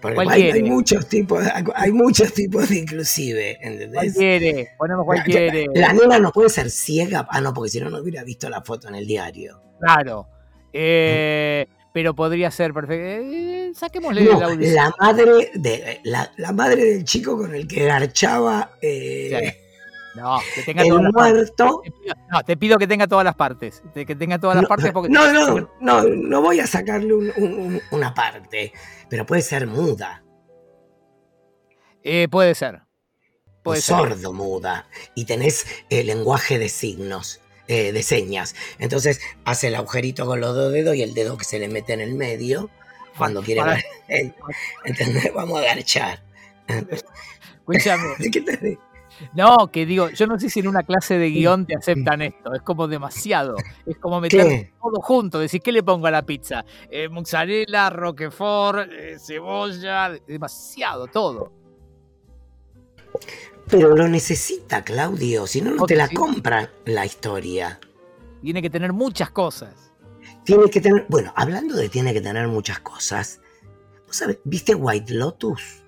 Porque 0.00 0.16
¿Cuál 0.16 0.30
hay, 0.30 0.50
hay 0.50 0.62
muchos 0.64 1.08
tipos, 1.08 1.44
hay 1.76 1.92
muchos 1.92 2.32
tipos 2.34 2.68
de 2.68 2.78
inclusive, 2.78 3.56
¿Cuál 3.60 3.72
¿entendés? 3.72 4.14
quiere? 4.16 4.70
Ponemos 4.76 5.04
cuál 5.04 5.22
quiere. 5.22 5.66
La 5.74 5.92
nena 5.92 6.18
no 6.18 6.32
puede 6.32 6.48
ser 6.50 6.70
ciega, 6.70 7.24
ah 7.30 7.40
no, 7.40 7.54
porque 7.54 7.70
si 7.70 7.80
no 7.80 7.88
no 7.88 7.98
hubiera 7.98 8.24
visto 8.24 8.48
la 8.50 8.62
foto 8.62 8.88
en 8.88 8.96
el 8.96 9.06
diario. 9.06 9.62
Claro. 9.80 10.26
Eh, 10.72 11.66
pero 11.92 12.14
podría 12.16 12.50
ser 12.50 12.72
perfecto. 12.74 13.04
Eh, 13.32 13.70
saquémosle 13.76 14.24
No, 14.24 14.40
la 14.40 14.46
audición. 14.46 14.74
la 14.74 14.94
madre 14.98 15.50
de 15.54 16.00
la, 16.02 16.32
la 16.36 16.52
madre 16.52 16.84
del 16.84 17.04
chico 17.04 17.36
con 17.36 17.54
el 17.54 17.68
que 17.68 17.84
garchaba 17.84 18.72
eh, 18.82 19.61
No, 20.14 20.38
que 20.54 20.62
tenga 20.62 20.82
el 20.82 20.88
todas 20.88 21.02
las 21.04 21.12
partes. 21.12 21.34
muerto. 21.34 21.80
Te 21.84 21.90
pido- 21.90 22.14
No, 22.30 22.42
te 22.44 22.56
pido 22.56 22.78
que 22.78 22.86
tenga 22.86 23.06
todas 23.06 23.24
las 23.24 23.34
partes. 23.34 23.82
Que 23.94 24.14
tenga 24.14 24.38
todas 24.38 24.56
las 24.56 24.62
No, 24.62 24.68
partes 24.68 24.92
porque. 24.92 25.08
no, 25.08 25.32
no, 25.32 25.68
no, 25.80 26.02
no 26.04 26.42
voy 26.42 26.60
a 26.60 26.66
sacarle 26.66 27.14
un- 27.14 27.32
un- 27.36 27.54
un- 27.54 27.80
una 27.92 28.12
parte, 28.12 28.72
pero 29.08 29.24
puede 29.24 29.40
ser 29.42 29.66
muda 29.66 30.22
Eh, 32.02 32.28
puede 32.30 32.54
ser. 32.54 32.76
o 32.76 33.62
Puede 33.62 33.80
ser. 33.80 33.96
sordo 33.96 34.32
muda 34.32 34.86
y 35.14 35.24
tenés 35.24 35.66
el 35.88 36.08
lenguaje 36.08 36.58
de 36.58 36.68
signos, 36.68 37.40
eh, 37.68 37.92
de 37.92 38.02
señas. 38.02 38.54
Entonces 38.78 39.20
hace 39.44 39.68
el 39.68 39.76
agujerito 39.76 40.26
con 40.26 40.40
los 40.40 40.54
dos 40.54 40.72
dedos 40.72 40.94
y 40.96 41.02
el 41.02 41.14
dedo 41.14 41.36
que 41.38 41.44
se 41.44 41.58
le 41.58 41.68
mete 41.68 41.92
en 41.94 42.00
el 42.00 42.14
medio 42.14 42.68
cuando 43.16 43.42
quiere 43.42 43.62
ver. 43.62 43.84
eh, 44.08 44.34
¿Entendés? 44.84 45.32
Vamos 45.32 45.60
a 45.60 45.64
garchar. 45.64 46.22
Escúchame. 47.66 48.08
¿De 48.18 48.30
qué 48.30 48.40
te 48.40 48.56
ríes? 48.56 48.78
No, 49.34 49.70
que 49.70 49.86
digo, 49.86 50.08
yo 50.10 50.26
no 50.26 50.38
sé 50.38 50.50
si 50.50 50.60
en 50.60 50.68
una 50.68 50.82
clase 50.82 51.18
de 51.18 51.30
guion 51.30 51.64
te 51.66 51.76
aceptan 51.76 52.22
esto. 52.22 52.54
Es 52.54 52.62
como 52.62 52.88
demasiado. 52.88 53.56
Es 53.86 53.98
como 53.98 54.20
meter 54.20 54.46
¿Qué? 54.46 54.72
todo 54.80 55.00
junto. 55.00 55.38
Decir, 55.38 55.60
¿qué 55.62 55.72
le 55.72 55.82
pongo 55.82 56.06
a 56.06 56.10
la 56.10 56.22
pizza? 56.22 56.64
Eh, 56.90 57.08
mozzarella, 57.08 57.90
roquefort, 57.90 58.90
eh, 58.92 59.16
cebolla. 59.18 60.10
Demasiado, 60.26 61.06
todo. 61.06 61.52
Pero 63.68 63.94
lo 63.96 64.08
necesita, 64.08 64.82
Claudio, 64.82 65.46
si 65.46 65.60
no, 65.60 65.70
no 65.72 65.86
te 65.86 65.96
la 65.96 66.08
Sí. 66.08 66.14
compra 66.14 66.70
la 66.84 67.06
historia. 67.06 67.78
Tiene 68.42 68.60
que 68.60 68.70
tener 68.70 68.92
muchas 68.92 69.30
cosas. 69.30 69.92
Tiene 70.44 70.68
que 70.68 70.80
tener, 70.80 71.06
bueno, 71.08 71.32
hablando 71.36 71.76
de 71.76 71.88
tiene 71.88 72.12
que 72.12 72.20
tener 72.20 72.48
muchas 72.48 72.80
cosas, 72.80 73.40
¿vos 74.06 74.16
sabés, 74.16 74.38
¿viste 74.44 74.74
White 74.74 75.14
Lotus? 75.14 75.81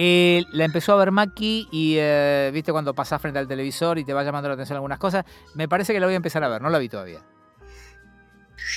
Eh, 0.00 0.44
la 0.52 0.64
empezó 0.64 0.92
a 0.92 0.96
ver 0.96 1.10
Maki 1.10 1.66
y 1.72 1.96
eh, 1.98 2.52
viste 2.54 2.70
cuando 2.70 2.94
pasás 2.94 3.20
frente 3.20 3.40
al 3.40 3.48
televisor 3.48 3.98
y 3.98 4.04
te 4.04 4.12
va 4.12 4.22
llamando 4.22 4.48
la 4.48 4.54
atención 4.54 4.76
algunas 4.76 5.00
cosas. 5.00 5.24
Me 5.54 5.66
parece 5.66 5.92
que 5.92 5.98
la 5.98 6.06
voy 6.06 6.12
a 6.12 6.18
empezar 6.18 6.44
a 6.44 6.48
ver, 6.48 6.62
no 6.62 6.70
la 6.70 6.78
vi 6.78 6.88
todavía. 6.88 7.18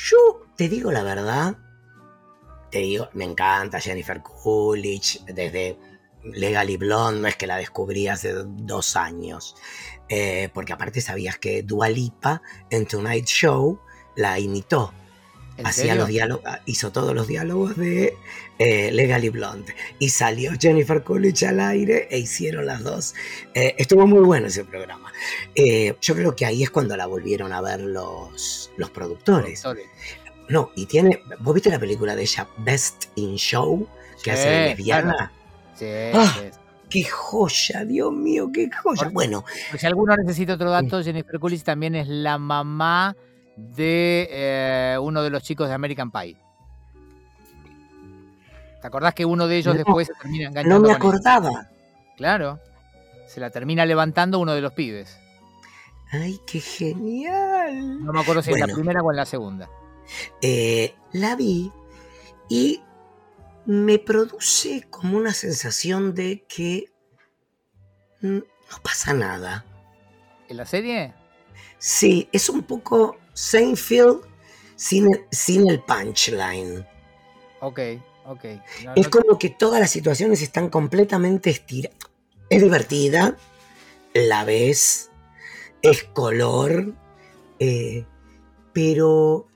Yo 0.09 0.47
te 0.55 0.67
digo 0.67 0.91
la 0.91 1.03
verdad, 1.03 1.57
te 2.71 2.79
digo, 2.79 3.07
me 3.13 3.25
encanta 3.25 3.79
Jennifer 3.79 4.23
Coolidge, 4.23 5.19
desde 5.27 5.77
Legally 6.23 6.77
Blonde, 6.77 7.21
no 7.21 7.27
es 7.27 7.35
que 7.35 7.45
la 7.45 7.57
descubrí 7.57 8.07
hace 8.07 8.33
dos 8.33 8.95
años, 8.95 9.55
eh, 10.09 10.49
porque 10.55 10.73
aparte 10.73 11.01
sabías 11.01 11.37
que 11.37 11.61
Dua 11.61 11.87
Lipa 11.89 12.41
en 12.71 12.87
Tonight 12.87 13.27
Show 13.27 13.79
la 14.15 14.39
imitó. 14.39 14.91
¿En 15.57 15.67
Hacía 15.67 15.95
los 15.95 16.07
diálogos, 16.07 16.43
hizo 16.65 16.91
todos 16.91 17.13
los 17.13 17.27
diálogos 17.27 17.75
de 17.77 18.15
eh, 18.57 18.91
Legally 18.91 19.29
Blonde. 19.29 19.75
Y 19.99 20.09
salió 20.09 20.53
Jennifer 20.59 21.03
Coolidge 21.03 21.43
al 21.43 21.59
aire 21.59 22.07
e 22.09 22.17
hicieron 22.19 22.65
las 22.65 22.83
dos. 22.83 23.13
Eh, 23.53 23.75
estuvo 23.77 24.07
muy 24.07 24.21
bueno 24.23 24.47
ese 24.47 24.63
programa. 24.63 25.11
Eh, 25.53 25.95
yo 26.01 26.15
creo 26.15 26.35
que 26.35 26.45
ahí 26.45 26.63
es 26.63 26.69
cuando 26.71 26.95
la 26.97 27.05
volvieron 27.05 27.51
a 27.53 27.61
ver 27.61 27.81
los, 27.81 28.71
los 28.77 28.89
productores. 28.91 29.63
No, 30.49 30.71
y 30.75 30.85
tiene. 30.85 31.21
¿Vos 31.39 31.53
viste 31.53 31.69
la 31.69 31.79
película 31.79 32.15
de 32.15 32.23
ella, 32.23 32.47
Best 32.57 33.05
in 33.15 33.35
Show? 33.35 33.87
Que 34.23 34.31
Sí, 34.31 34.37
hace 34.39 34.49
de 34.49 34.67
lesbiana. 34.69 35.31
Sí, 35.75 35.85
Ah. 36.13 36.35
sí. 36.39 36.49
¡Qué 36.89 37.03
joya! 37.05 37.85
Dios 37.85 38.11
mío, 38.11 38.49
qué 38.53 38.69
joya. 38.83 39.03
Por- 39.03 39.11
Bueno, 39.13 39.45
Pues 39.69 39.79
si 39.81 39.87
alguno 39.87 40.15
necesita 40.17 40.55
otro 40.55 40.69
dato, 40.71 41.01
Jennifer 41.03 41.39
Coolidge 41.39 41.63
también 41.63 41.95
es 41.95 42.07
la 42.09 42.37
mamá 42.37 43.15
de 43.55 44.27
eh, 44.31 44.97
uno 44.99 45.23
de 45.23 45.29
los 45.29 45.43
chicos 45.43 45.67
de 45.67 45.73
American 45.73 46.11
Pie. 46.11 46.37
¿Te 48.81 48.87
acordás 48.87 49.13
que 49.13 49.25
uno 49.25 49.47
de 49.47 49.57
ellos 49.57 49.75
No, 49.75 49.77
después 49.77 50.07
se 50.07 50.13
termina 50.15 50.47
enganchando 50.47 50.79
no 50.79 50.81
me 50.81 50.97
con 50.97 51.09
acordaba. 51.15 51.69
Claro. 52.17 52.59
Se 53.27 53.39
la 53.39 53.49
termina 53.51 53.85
levantando 53.85 54.39
uno 54.39 54.53
de 54.53 54.61
los 54.61 54.73
pibes. 54.73 55.17
¡Ay, 56.11 56.39
qué 56.45 56.59
genial! 56.59 58.03
No 58.03 58.11
me 58.11 58.21
acuerdo 58.21 58.41
si 58.41 58.51
en 58.51 58.59
la 58.59 58.67
primera 58.67 59.01
o 59.01 59.11
en 59.11 59.17
la 59.17 59.25
segunda. 59.25 59.69
Eh, 60.41 60.93
la 61.13 61.35
vi 61.35 61.71
y 62.49 62.81
me 63.65 63.99
produce 63.99 64.87
como 64.89 65.17
una 65.17 65.33
sensación 65.33 66.13
de 66.13 66.43
que 66.49 66.91
no 68.19 68.43
pasa 68.83 69.13
nada. 69.13 69.63
¿En 70.49 70.57
la 70.57 70.65
serie? 70.65 71.13
Sí, 71.77 72.27
es 72.33 72.49
un 72.49 72.63
poco 72.63 73.17
Seinfeld 73.33 74.21
sin 74.75 75.05
el, 75.13 75.25
sin 75.31 75.69
el 75.69 75.81
punchline. 75.83 76.85
Ok, 77.59 77.79
ok. 78.25 78.43
No, 78.83 78.95
Es 78.95 79.05
no- 79.05 79.09
como 79.11 79.37
que 79.39 79.49
todas 79.49 79.79
las 79.79 79.91
situaciones 79.91 80.41
están 80.41 80.69
completamente 80.69 81.49
estiradas. 81.49 81.97
Es 82.49 82.61
divertida, 82.61 83.37
la 84.13 84.43
ves, 84.43 85.09
es 85.81 86.03
color, 86.03 86.93
eh, 87.59 88.05
pero 88.73 89.47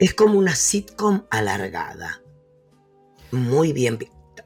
es 0.00 0.14
como 0.14 0.38
una 0.38 0.56
sitcom 0.56 1.24
alargada. 1.30 2.20
Muy 3.30 3.72
bien. 3.72 3.98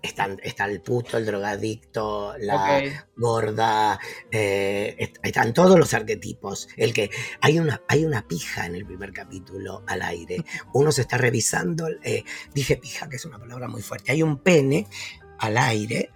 Están, 0.09 0.41
está 0.43 0.65
el 0.65 0.81
puto, 0.81 1.17
el 1.19 1.27
drogadicto, 1.27 2.35
la 2.39 2.81
gorda, 3.17 3.99
eh, 4.31 4.97
est- 4.99 5.17
están 5.23 5.53
todos 5.55 5.79
los 5.79 5.93
arquetipos. 5.95 6.69
El 6.77 6.93
que 6.93 7.11
hay 7.41 7.59
una, 7.59 7.83
hay 7.89 8.05
una 8.05 8.27
pija 8.27 8.67
en 8.67 8.75
el 8.75 8.85
primer 8.87 9.13
capítulo 9.13 9.85
al 9.87 10.03
aire. 10.03 10.45
Uno 10.73 10.91
se 10.93 11.03
está 11.03 11.19
revisando, 11.19 11.87
eh, 12.03 12.25
dije 12.55 12.77
pija, 12.77 13.09
que 13.09 13.17
es 13.17 13.25
una 13.25 13.39
palabra 13.39 13.69
muy 13.69 13.83
fuerte. 13.83 14.13
Hay 14.13 14.23
un 14.23 14.39
pene 14.39 14.87
al 15.39 15.57
aire 15.59 16.11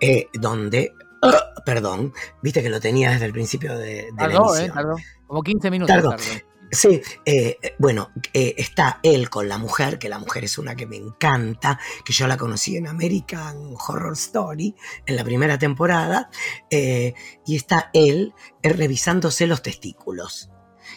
eh, 0.00 0.26
donde, 0.32 0.92
ah, 1.22 1.52
perdón, 1.64 2.12
viste 2.42 2.62
que 2.62 2.70
lo 2.70 2.80
tenía 2.80 3.10
desde 3.10 3.26
el 3.26 3.32
principio 3.32 3.76
de, 3.78 4.08
de 4.10 4.12
la 4.16 4.24
eh, 4.32 4.36
emisión. 4.36 4.74
tardó. 4.74 4.96
Como 5.26 5.42
15 5.42 5.70
minutos 5.70 5.94
Tardó. 5.94 6.10
tardó. 6.10 6.24
Sí, 6.70 7.00
eh, 7.24 7.56
bueno, 7.78 8.10
eh, 8.32 8.54
está 8.58 8.98
él 9.02 9.30
con 9.30 9.48
la 9.48 9.58
mujer, 9.58 9.98
que 9.98 10.08
la 10.08 10.18
mujer 10.18 10.44
es 10.44 10.58
una 10.58 10.74
que 10.74 10.86
me 10.86 10.96
encanta, 10.96 11.78
que 12.04 12.12
yo 12.12 12.26
la 12.26 12.36
conocí 12.36 12.76
en 12.76 12.88
American 12.88 13.74
Horror 13.78 14.14
Story 14.14 14.74
en 15.06 15.16
la 15.16 15.24
primera 15.24 15.58
temporada, 15.58 16.30
eh, 16.70 17.14
y 17.46 17.56
está 17.56 17.90
él 17.92 18.34
revisándose 18.62 19.46
los 19.46 19.62
testículos. 19.62 20.50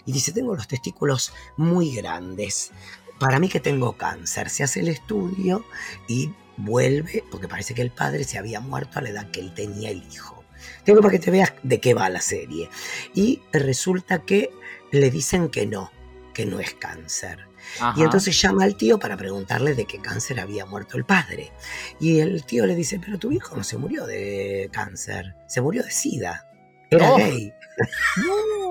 Y 0.06 0.12
dice, 0.12 0.32
tengo 0.32 0.56
los 0.56 0.68
testículos 0.68 1.34
muy 1.58 1.96
grandes. 1.96 2.72
para 3.20 3.40
mí 3.40 3.50
que 3.50 3.60
tengo 3.60 3.98
cáncer. 3.98 4.50
Se 4.50 4.64
hace 4.64 4.82
el 4.82 4.90
estudio 4.90 5.66
y 6.08 6.32
vuelve, 6.56 7.24
porque 7.32 7.48
parece 7.48 7.74
que 7.74 7.82
el 7.82 7.92
padre 7.92 8.24
se 8.24 8.38
había 8.38 8.60
muerto 8.60 9.00
a 9.00 9.02
la 9.02 9.10
edad 9.10 9.32
que 9.32 9.40
él 9.40 9.54
tenía 9.54 9.90
el 9.90 10.04
hijo. 10.12 10.37
Tengo 10.84 11.02
para 11.02 11.12
que 11.12 11.20
te 11.20 11.32
veas 11.32 11.54
de 11.64 11.80
qué 11.80 11.94
va 11.94 12.10
la 12.10 12.22
serie. 12.22 12.70
Y 13.14 13.42
resulta 13.52 14.20
que 14.20 14.52
le 14.92 15.10
dicen 15.10 15.50
que 15.50 15.66
no, 15.66 15.92
que 16.34 16.46
no 16.46 16.60
es 16.60 16.74
cáncer. 16.74 17.48
Y 17.96 18.02
entonces 18.02 18.40
llama 18.42 18.64
al 18.64 18.76
tío 18.76 18.98
para 18.98 19.18
preguntarle 19.18 19.76
de 19.76 19.86
qué 19.86 20.00
cáncer 20.00 20.40
había 20.40 20.66
muerto 20.66 20.98
el 20.98 21.06
padre. 21.06 21.52
Y 22.00 22.20
el 22.20 22.46
tío 22.46 22.66
le 22.66 22.76
dice, 22.76 23.00
pero 23.04 23.20
tu 23.20 23.32
hijo 23.32 23.56
no 23.56 23.64
se 23.64 23.78
murió 23.78 24.06
de 24.06 24.70
cáncer, 24.72 25.36
se 25.48 25.62
murió 25.62 25.84
de 25.84 25.92
sida. 25.92 26.50
Era 26.90 27.16
gay. 27.18 27.54
No. 28.26 28.67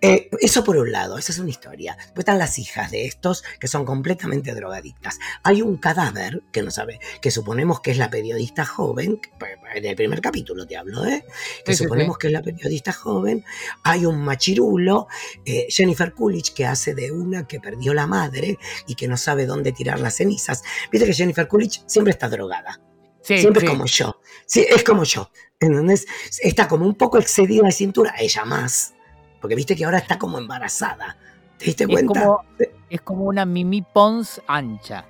Eh, 0.00 0.28
eso 0.40 0.64
por 0.64 0.76
un 0.76 0.90
lado, 0.92 1.18
esa 1.18 1.32
es 1.32 1.38
una 1.38 1.50
historia. 1.50 1.96
Después 1.96 2.20
están 2.20 2.38
las 2.38 2.58
hijas 2.58 2.90
de 2.90 3.06
estos 3.06 3.44
que 3.60 3.68
son 3.68 3.84
completamente 3.84 4.54
drogadictas. 4.54 5.18
Hay 5.42 5.62
un 5.62 5.76
cadáver 5.76 6.42
que 6.52 6.62
no 6.62 6.70
sabe, 6.70 7.00
que 7.20 7.30
suponemos 7.30 7.80
que 7.80 7.92
es 7.92 7.98
la 7.98 8.10
periodista 8.10 8.64
joven, 8.64 9.20
en 9.74 9.84
el 9.84 9.96
primer 9.96 10.20
capítulo 10.20 10.66
te 10.66 10.76
hablo, 10.76 11.04
¿eh? 11.06 11.24
Que 11.64 11.74
suponemos 11.74 12.18
que 12.18 12.28
es 12.28 12.32
la 12.32 12.42
periodista 12.42 12.92
joven. 12.92 13.44
Hay 13.82 14.06
un 14.06 14.22
machirulo, 14.22 15.08
eh, 15.44 15.66
Jennifer 15.68 16.12
Coolidge, 16.12 16.54
que 16.54 16.66
hace 16.66 16.94
de 16.94 17.10
una 17.10 17.46
que 17.46 17.60
perdió 17.60 17.94
la 17.94 18.06
madre 18.06 18.58
y 18.86 18.94
que 18.94 19.08
no 19.08 19.16
sabe 19.16 19.46
dónde 19.46 19.72
tirar 19.72 20.00
las 20.00 20.16
cenizas. 20.16 20.62
Viste 20.90 21.06
que 21.06 21.14
Jennifer 21.14 21.48
Coolidge 21.48 21.82
siempre 21.86 22.12
está 22.12 22.28
drogada. 22.28 22.80
Siempre 23.22 23.66
como 23.66 23.86
yo. 23.86 24.20
Sí, 24.46 24.66
es 24.68 24.82
como 24.82 25.04
yo. 25.04 25.30
¿Entendés? 25.60 26.06
Está 26.40 26.66
como 26.66 26.86
un 26.86 26.96
poco 26.96 27.18
excedida 27.18 27.64
de 27.64 27.72
cintura, 27.72 28.14
ella 28.18 28.44
más. 28.44 28.94
Porque 29.42 29.56
viste 29.56 29.76
que 29.76 29.84
ahora 29.84 29.98
está 29.98 30.18
como 30.18 30.38
embarazada. 30.38 31.18
¿Te 31.58 31.66
diste 31.66 31.86
cuenta? 31.86 32.38
es 32.88 33.00
como 33.02 33.24
una 33.24 33.44
Mimi 33.44 33.82
Pons 33.82 34.40
ancha. 34.46 35.04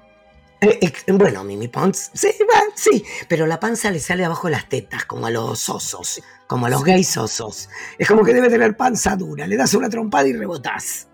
Eh, 0.61 0.93
bueno, 1.09 1.43
Mimi 1.45 1.69
Pons, 1.69 2.13
sí, 2.15 2.31
sí, 2.77 3.05
pero 3.29 3.47
la 3.47 3.59
panza 3.59 3.91
le 3.91 3.99
sale 3.99 4.25
abajo 4.25 4.47
de 4.47 4.53
las 4.53 4.69
tetas, 4.69 5.05
como 5.05 5.27
a 5.27 5.31
los 5.31 5.69
osos, 5.69 6.23
como 6.47 6.67
a 6.67 6.71
los 6.71 6.85
gays 6.85 7.17
osos. 7.17 7.69
Es 7.99 8.07
como 8.07 8.25
que 8.25 8.33
debe 8.33 8.49
tener 8.49 8.77
panza 8.77 9.17
dura, 9.17 9.47
le 9.47 9.57
das 9.57 9.75
una 9.75 9.91
trompada 9.91 10.29
y 10.29 10.33
rebotás. 10.33 11.09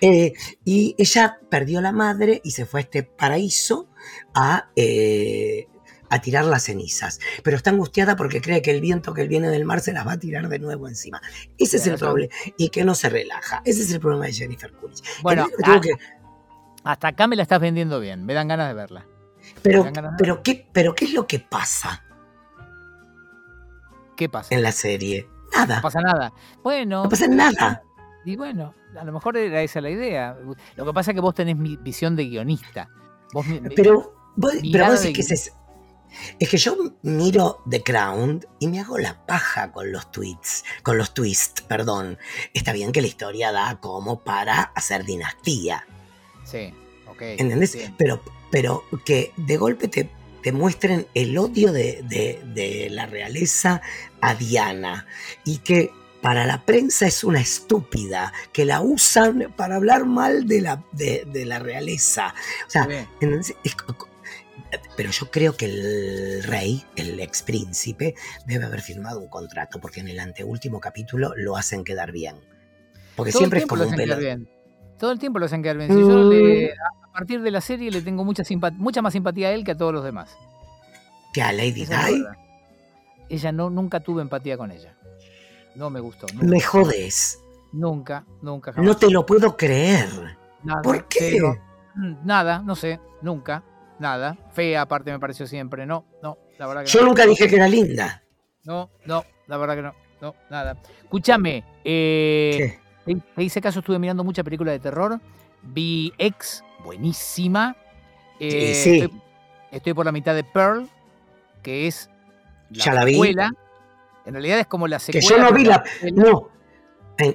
Eh, 0.00 0.32
y 0.64 0.94
ella 0.98 1.38
perdió 1.50 1.80
la 1.80 1.92
madre 1.92 2.40
y 2.42 2.50
se 2.52 2.66
fue 2.66 2.80
a 2.80 2.82
este 2.82 3.02
paraíso 3.02 3.88
a 4.34 4.70
eh, 4.76 5.68
a 6.10 6.20
tirar 6.20 6.44
las 6.44 6.64
cenizas, 6.64 7.20
pero 7.42 7.56
está 7.56 7.70
angustiada 7.70 8.16
porque 8.16 8.40
cree 8.40 8.62
que 8.62 8.70
el 8.70 8.80
viento 8.80 9.14
que 9.14 9.26
viene 9.26 9.48
del 9.48 9.64
mar 9.64 9.80
se 9.80 9.92
las 9.92 10.06
va 10.06 10.12
a 10.12 10.18
tirar 10.18 10.48
de 10.48 10.58
nuevo 10.58 10.88
encima. 10.88 11.20
Ese 11.58 11.76
es 11.78 11.86
el 11.86 11.98
problema, 11.98 12.32
y 12.56 12.68
que 12.68 12.84
no 12.84 12.94
se 12.94 13.08
relaja. 13.08 13.62
Ese 13.64 13.82
es 13.82 13.92
el 13.92 14.00
problema 14.00 14.26
de 14.26 14.32
Jennifer 14.32 14.72
Coolidge. 14.72 15.02
Bueno, 15.22 15.46
hasta 16.84 17.08
acá 17.08 17.26
me 17.26 17.36
la 17.36 17.42
estás 17.42 17.60
vendiendo 17.60 18.00
bien, 18.00 18.24
me 18.24 18.34
dan 18.34 18.48
ganas 18.48 18.68
de 18.68 18.74
verla. 18.74 19.06
Pero, 19.62 19.90
pero, 20.18 20.42
¿qué, 20.42 20.68
pero 20.72 20.94
¿qué 20.94 21.06
es 21.06 21.12
lo 21.12 21.26
que 21.26 21.40
pasa? 21.40 22.04
¿Qué 24.16 24.28
pasa? 24.28 24.54
En 24.54 24.62
la 24.62 24.72
serie. 24.72 25.28
Nada. 25.52 25.76
No 25.76 25.82
pasa 25.82 26.00
nada. 26.00 26.32
Bueno. 26.62 27.04
No 27.04 27.08
pasa 27.08 27.28
nada. 27.28 27.82
Y 28.24 28.36
bueno, 28.36 28.74
a 28.98 29.04
lo 29.04 29.12
mejor 29.12 29.36
era 29.36 29.62
esa 29.62 29.80
la 29.80 29.90
idea. 29.90 30.36
Lo 30.76 30.84
que 30.84 30.92
pasa 30.92 31.12
es 31.12 31.14
que 31.14 31.20
vos 31.20 31.34
tenés 31.34 31.56
mi 31.56 31.76
visión 31.76 32.16
de 32.16 32.24
guionista. 32.24 32.88
pero, 33.76 34.14
vos, 34.34 34.54
pero 34.72 34.86
vos 34.86 35.02
decís 35.02 35.28
que 35.28 35.34
es, 35.34 35.52
es 36.38 36.48
que 36.48 36.56
yo 36.56 36.76
miro 37.02 37.62
The 37.68 37.82
Crown 37.82 38.44
y 38.58 38.68
me 38.68 38.80
hago 38.80 38.98
la 38.98 39.24
paja 39.26 39.72
con 39.72 39.92
los 39.92 40.10
tweets, 40.10 40.64
con 40.82 40.98
los 40.98 41.14
twists, 41.14 41.62
perdón. 41.62 42.18
Está 42.54 42.72
bien 42.72 42.92
que 42.92 43.00
la 43.00 43.06
historia 43.06 43.52
da 43.52 43.78
como 43.80 44.20
para 44.20 44.62
hacer 44.62 45.04
dinastía. 45.04 45.86
Sí, 46.44 46.72
ok. 47.06 47.22
¿Entendés? 47.22 47.76
Pero, 47.96 48.22
pero 48.50 48.84
que 49.04 49.32
de 49.36 49.56
golpe 49.56 49.88
te, 49.88 50.10
te 50.42 50.52
muestren 50.52 51.06
el 51.14 51.36
odio 51.38 51.72
de, 51.72 52.04
de, 52.04 52.88
la 52.90 53.06
realeza 53.06 53.82
a 54.20 54.34
Diana 54.34 55.06
y 55.44 55.58
que 55.58 55.90
para 56.22 56.46
la 56.46 56.64
prensa 56.64 57.06
es 57.06 57.24
una 57.24 57.40
estúpida, 57.40 58.32
que 58.52 58.64
la 58.64 58.80
usan 58.80 59.52
para 59.56 59.76
hablar 59.76 60.06
mal 60.06 60.46
de 60.46 60.60
la, 60.60 60.84
de, 60.92 61.44
la 61.44 61.58
realeza. 61.58 62.34
O 62.66 62.70
sea, 62.70 62.88
es, 63.20 63.76
pero 64.96 65.10
yo 65.10 65.30
creo 65.30 65.56
que 65.56 65.66
el 65.66 66.42
rey, 66.44 66.84
el 66.96 67.20
ex 67.20 67.42
príncipe, 67.42 68.14
debe 68.46 68.64
haber 68.64 68.80
firmado 68.80 69.20
un 69.20 69.28
contrato, 69.28 69.80
porque 69.80 70.00
en 70.00 70.08
el 70.08 70.18
anteúltimo 70.18 70.80
capítulo 70.80 71.32
lo 71.36 71.56
hacen 71.56 71.84
quedar 71.84 72.12
bien. 72.12 72.36
Porque 73.14 73.32
siempre 73.32 73.60
es 73.60 73.66
como 73.66 73.84
un 73.84 73.94
pelo. 73.94 74.16
Todo 74.98 75.12
el 75.12 75.18
tiempo 75.18 75.38
lo 75.38 75.46
hacen 75.46 75.62
quedar 75.62 75.76
bien. 75.76 75.90
Si 75.90 76.00
yo 76.00 76.30
le, 76.30 76.72
a 76.72 77.12
partir 77.12 77.42
de 77.42 77.50
la 77.50 77.60
serie 77.60 77.90
le 77.90 78.02
tengo 78.02 78.24
mucha, 78.24 78.42
mucha 78.72 79.02
más 79.02 79.12
simpatía 79.12 79.48
a 79.48 79.52
él 79.52 79.64
que 79.64 79.72
a 79.72 79.76
todos 79.76 79.92
los 79.92 80.04
demás. 80.04 80.36
¿Que 81.32 81.42
a 81.42 81.52
Lady 81.52 81.84
Di? 81.84 82.24
Ella 83.28 83.52
no, 83.52 83.70
nunca 83.70 84.00
tuve 84.00 84.22
empatía 84.22 84.56
con 84.56 84.70
ella. 84.70 84.96
No 85.74 85.90
me 85.90 86.00
gustó. 86.00 86.26
Me 86.34 86.60
jodes. 86.60 87.38
Nunca, 87.72 88.24
nunca. 88.40 88.72
No 88.72 88.96
te 88.96 89.10
lo 89.10 89.26
puedo 89.26 89.56
creer. 89.56 90.08
¿Por 90.82 91.06
qué? 91.08 91.38
nada, 92.24 92.60
no 92.60 92.74
sé, 92.74 93.00
nunca. 93.22 93.62
Nada. 93.98 94.36
Fea, 94.52 94.82
aparte, 94.82 95.10
me 95.10 95.18
pareció 95.18 95.46
siempre. 95.46 95.86
No, 95.86 96.06
no, 96.22 96.38
la 96.58 96.66
verdad 96.66 96.84
que 96.84 96.90
Yo 96.90 97.02
nunca 97.04 97.26
dije 97.26 97.48
que 97.48 97.56
era 97.56 97.68
linda. 97.68 98.22
No, 98.64 98.90
no, 99.04 99.24
la 99.46 99.56
verdad 99.56 99.76
que 99.76 99.82
no. 99.82 99.94
No, 100.20 100.34
nada. 100.50 100.76
Escúchame. 101.02 101.64
Eh, 101.84 102.78
¿Qué? 103.04 103.20
Te 103.36 103.42
hice 103.42 103.60
caso, 103.60 103.80
estuve 103.80 103.98
mirando 103.98 104.24
mucha 104.24 104.42
película 104.42 104.72
de 104.72 104.78
terror. 104.80 105.20
Vi 105.62 106.12
X, 106.18 106.64
buenísima. 106.84 107.76
Eh, 108.40 108.74
sí. 108.74 109.10
Estoy, 109.70 109.94
por 109.94 110.06
la 110.06 110.12
mitad 110.12 110.34
de 110.34 110.44
Pearl, 110.44 110.88
que 111.62 111.86
es 111.86 112.10
la, 112.70 112.84
ya 112.84 112.94
la 112.94 113.02
secuela. 113.04 113.52
En 114.24 114.32
realidad 114.32 114.58
es 114.58 114.66
como 114.66 114.88
la 114.88 114.98
secuela. 114.98 115.26
Que 115.26 115.34
yo 115.34 115.38
no 115.38 115.52
vi 115.52 115.64
la. 115.64 115.84
No. 116.12 116.50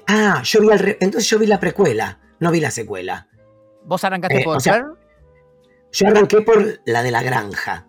Ah, 0.08 0.42
yo 0.44 0.62
vi 0.62 0.70
al 0.72 0.98
entonces 1.00 1.30
yo 1.30 1.40
vi 1.40 1.48
la 1.48 1.60
precuela, 1.60 2.20
no 2.40 2.52
vi 2.52 2.60
la 2.60 2.72
secuela. 2.72 3.28
¿Vos 3.86 4.04
arrancaste 4.04 4.42
eh, 4.42 4.44
por 4.44 4.62
Pearl? 4.62 4.98
Yo 5.92 6.08
arranqué 6.08 6.42
por 6.42 6.82
la 6.86 7.04
de 7.04 7.12
la 7.12 7.22
granja. 7.22 7.88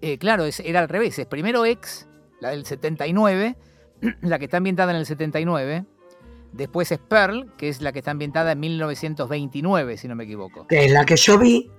Eh, 0.00 0.18
claro, 0.18 0.44
era 0.62 0.80
al 0.80 0.88
revés. 0.88 1.18
Es 1.18 1.26
primero 1.26 1.64
X, 1.64 2.08
la 2.40 2.50
del 2.50 2.66
79, 2.66 3.56
la 4.22 4.38
que 4.38 4.44
está 4.44 4.58
ambientada 4.58 4.92
en 4.92 4.98
el 4.98 5.06
79. 5.06 5.84
Después 6.52 6.92
es 6.92 6.98
Pearl, 6.98 7.52
que 7.56 7.68
es 7.68 7.80
la 7.80 7.92
que 7.92 8.00
está 8.00 8.12
ambientada 8.12 8.52
en 8.52 8.60
1929, 8.60 9.96
si 9.96 10.06
no 10.06 10.14
me 10.14 10.24
equivoco. 10.24 10.66
Que 10.68 10.84
es 10.84 10.92
la 10.92 11.04
que 11.04 11.16
yo 11.16 11.38
vi. 11.38 11.70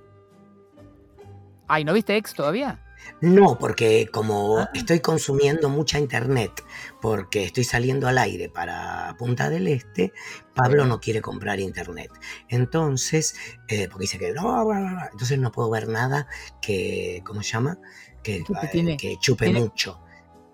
Ay, 1.68 1.86
¿no 1.86 1.94
viste 1.94 2.16
X 2.18 2.34
todavía? 2.34 2.85
No, 3.22 3.58
porque 3.58 4.08
como 4.12 4.60
ah. 4.60 4.70
estoy 4.74 5.00
consumiendo 5.00 5.70
mucha 5.70 6.00
internet, 6.00 6.64
porque 7.02 7.44
estoy 7.44 7.64
saliendo 7.64 8.08
al 8.08 8.18
aire 8.18 8.50
para 8.50 9.16
Punta 9.18 9.50
del 9.50 9.68
Este, 9.68 10.14
Pablo 10.54 10.86
no 10.86 11.00
quiere 11.00 11.22
comprar 11.22 11.60
internet. 11.60 12.12
Entonces, 12.50 13.36
eh, 13.68 13.88
porque 13.90 14.04
dice 14.04 14.20
que 14.20 14.32
no, 14.34 14.72
entonces 15.12 15.40
no 15.40 15.52
puedo 15.52 15.70
ver 15.70 15.88
nada 15.88 16.28
que, 16.62 17.22
¿cómo 17.26 17.44
se 17.44 17.52
llama? 17.52 17.80
Que, 18.24 18.38
eh, 18.74 18.98
que 18.98 19.18
chupe 19.20 19.52
mucho. 19.52 20.02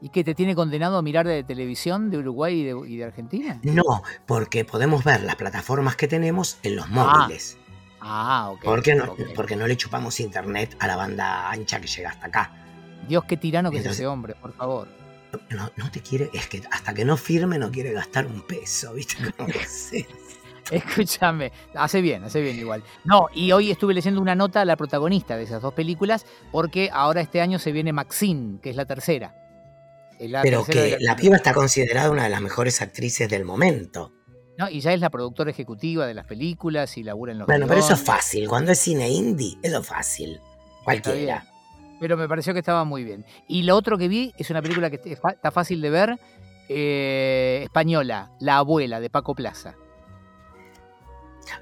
¿Y 0.02 0.10
que 0.10 0.24
te 0.24 0.34
tiene 0.34 0.56
condenado 0.56 0.98
a 0.98 1.04
mirar 1.04 1.28
de 1.28 1.44
televisión 1.44 2.10
de 2.10 2.18
Uruguay 2.18 2.68
y 2.88 2.98
de, 2.98 3.06
Argentina? 3.06 3.60
No, 3.64 4.02
porque 4.26 4.66
podemos 4.66 5.04
ver 5.04 5.22
las 5.22 5.36
plataformas 5.36 5.96
que 5.96 6.08
tenemos 6.08 6.58
en 6.64 6.76
los 6.76 6.86
ah. 6.86 6.90
móviles. 6.90 7.58
Ah, 7.60 7.61
ok. 8.02 8.62
Porque 8.64 8.96
no, 8.96 9.16
porque 9.36 9.56
no 9.56 9.68
le 9.68 9.78
chupamos 9.78 10.20
internet 10.20 10.76
a 10.80 10.88
la 10.88 10.96
banda 10.96 11.50
ancha 11.50 11.80
que 11.80 11.88
llega 11.88 12.10
hasta 12.10 12.28
acá. 12.28 12.52
Dios, 13.08 13.24
qué 13.26 13.38
tirano 13.38 13.72
que 13.72 13.80
es 13.80 13.86
ese 13.86 14.08
hombre, 14.08 14.36
por 14.36 14.54
favor. 14.54 14.88
No, 15.50 15.72
no 15.78 15.92
te 15.92 16.02
quiere, 16.02 16.30
es 16.34 16.48
que 16.48 16.62
hasta 16.72 16.94
que 16.94 17.06
no 17.06 17.16
firme 17.16 17.58
no 17.58 17.72
quiere 17.72 17.94
gastar 17.94 18.26
un 18.26 18.42
peso, 18.42 18.94
¿viste? 18.94 19.16
Escúchame, 20.72 21.52
hace 21.74 22.02
bien, 22.02 22.24
hace 22.24 22.42
bien 22.42 22.58
igual. 22.58 22.84
No, 23.04 23.28
y 23.34 23.52
hoy 23.52 23.72
estuve 23.72 23.94
leyendo 23.94 24.22
una 24.22 24.36
nota 24.36 24.62
a 24.62 24.66
la 24.66 24.76
protagonista 24.78 25.36
de 25.36 25.44
esas 25.44 25.62
dos 25.62 25.74
películas, 25.74 26.26
porque 26.52 26.90
ahora 26.92 27.22
este 27.22 27.42
año 27.42 27.60
se 27.60 27.72
viene 27.72 27.94
Maxine, 27.94 28.60
que 28.62 28.70
es 28.70 28.76
la 28.76 28.86
tercera. 28.86 29.36
Pero 30.44 30.64
que 30.66 30.98
la 31.00 31.16
piba 31.16 31.36
está 31.36 31.54
considerada 31.54 32.12
una 32.12 32.24
de 32.24 32.30
las 32.30 32.42
mejores 32.42 32.82
actrices 32.82 33.28
del 33.28 33.44
momento. 33.44 34.14
No, 34.62 34.70
y 34.70 34.80
ya 34.80 34.94
es 34.94 35.00
la 35.00 35.10
productora 35.10 35.50
ejecutiva 35.50 36.06
de 36.06 36.14
las 36.14 36.28
películas 36.28 36.96
y 36.96 37.02
labura 37.02 37.32
en 37.32 37.40
los 37.40 37.48
Bueno, 37.48 37.66
pero 37.68 37.80
eso 37.80 37.96
es 37.96 38.04
fácil. 38.04 38.48
Cuando 38.48 38.72
es 38.72 38.78
cine 38.78 39.10
indie, 39.10 39.58
eso 39.64 39.80
es 39.80 39.88
fácil. 39.88 40.40
Cualquiera. 40.84 41.48
Pero 42.00 42.16
me 42.16 42.28
pareció 42.28 42.54
que 42.54 42.60
estaba 42.60 42.84
muy 42.84 43.04
bien. 43.04 43.26
Y 43.48 43.64
lo 43.64 43.76
otro 43.76 43.98
que 43.98 44.08
vi 44.08 44.36
es 44.38 44.52
una 44.52 44.62
película 44.62 44.92
que 44.92 45.02
está 45.04 45.50
fácil 45.50 45.82
de 45.82 45.90
ver, 45.90 46.20
eh, 46.70 47.62
española, 47.64 48.30
La 48.40 48.58
abuela, 48.58 49.00
de 49.00 49.10
Paco 49.10 49.34
Plaza. 49.34 49.74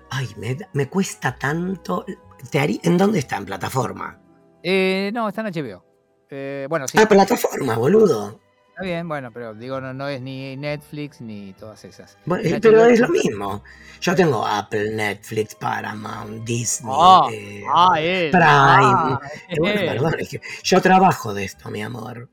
Ay, 0.10 0.28
me, 0.74 0.90
cuesta 0.90 1.38
tanto. 1.38 2.06
¿En 2.52 2.98
dónde 2.98 3.20
está? 3.20 3.38
¿En 3.38 3.46
plataforma? 3.46 4.20
Eh, 4.62 5.10
no, 5.14 5.30
está 5.30 5.40
en 5.40 5.54
HBO. 5.54 5.86
Eh, 6.30 6.68
bueno, 6.70 6.86
sí. 6.90 6.98
Ah, 7.00 7.08
plataforma, 7.08 7.78
boludo. 7.78 8.42
Está 8.80 8.86
bien, 8.86 9.08
bueno, 9.10 9.30
pero 9.34 9.54
digo, 9.54 9.82
no, 9.82 9.94
no 9.94 10.08
es 10.08 10.22
ni 10.22 10.56
Netflix 10.56 11.20
ni 11.20 11.52
todas 11.54 11.84
esas. 11.84 12.18
Bueno, 12.26 12.50
Nacho, 12.50 12.60
pero 12.62 12.86
es 12.86 13.00
lo 13.02 13.10
mismo. 13.10 13.62
Yo 14.00 14.16
tengo 14.16 14.46
Apple, 14.48 14.92
Netflix, 14.96 15.54
Paramount, 15.56 16.46
Disney, 16.46 16.90
Ah, 16.96 17.28
eh, 17.30 17.64
ah. 17.70 17.90
Prime. 18.32 18.40
ah, 18.42 19.20
Eh, 19.50 19.56
bueno, 19.60 19.82
él. 19.82 19.88
perdón, 19.88 20.16
es 20.20 20.30
que 20.30 20.42
yo 20.64 20.82
trabajo 20.82 21.34
de 21.34 21.44
esto, 21.44 21.70
mi 21.70 21.82
amor. 21.82 22.30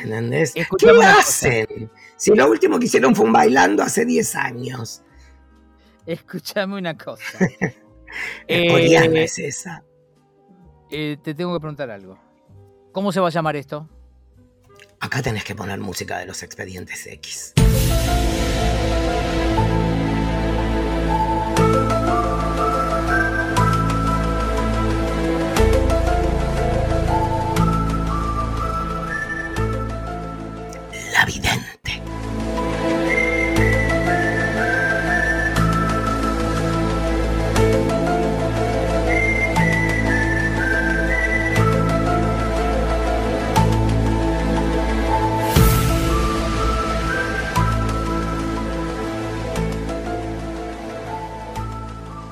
¿Entendés? 0.00 0.52
¿Qué 0.54 0.60
Escuchame 0.60 1.04
hacen? 1.04 1.90
Si 2.16 2.32
lo 2.32 2.48
último 2.48 2.78
que 2.78 2.84
hicieron 2.86 3.16
fue 3.16 3.26
un 3.26 3.32
bailando 3.32 3.82
hace 3.82 4.04
10 4.04 4.36
años. 4.36 5.02
Escúchame 6.06 6.76
una 6.78 6.96
cosa. 6.96 7.38
Eh, 8.48 8.94
es 9.22 9.38
esa. 9.38 9.84
eh, 10.90 11.18
te 11.22 11.34
tengo 11.34 11.52
que 11.52 11.60
preguntar 11.60 11.90
algo. 11.90 12.18
¿Cómo 12.90 13.12
se 13.12 13.20
va 13.20 13.26
a 13.26 13.30
llamar 13.30 13.54
esto? 13.56 13.86
Acá 15.00 15.22
tenés 15.22 15.44
que 15.44 15.54
poner 15.54 15.78
música 15.78 16.18
de 16.18 16.26
los 16.26 16.42
expedientes 16.42 17.06
X. 17.06 17.54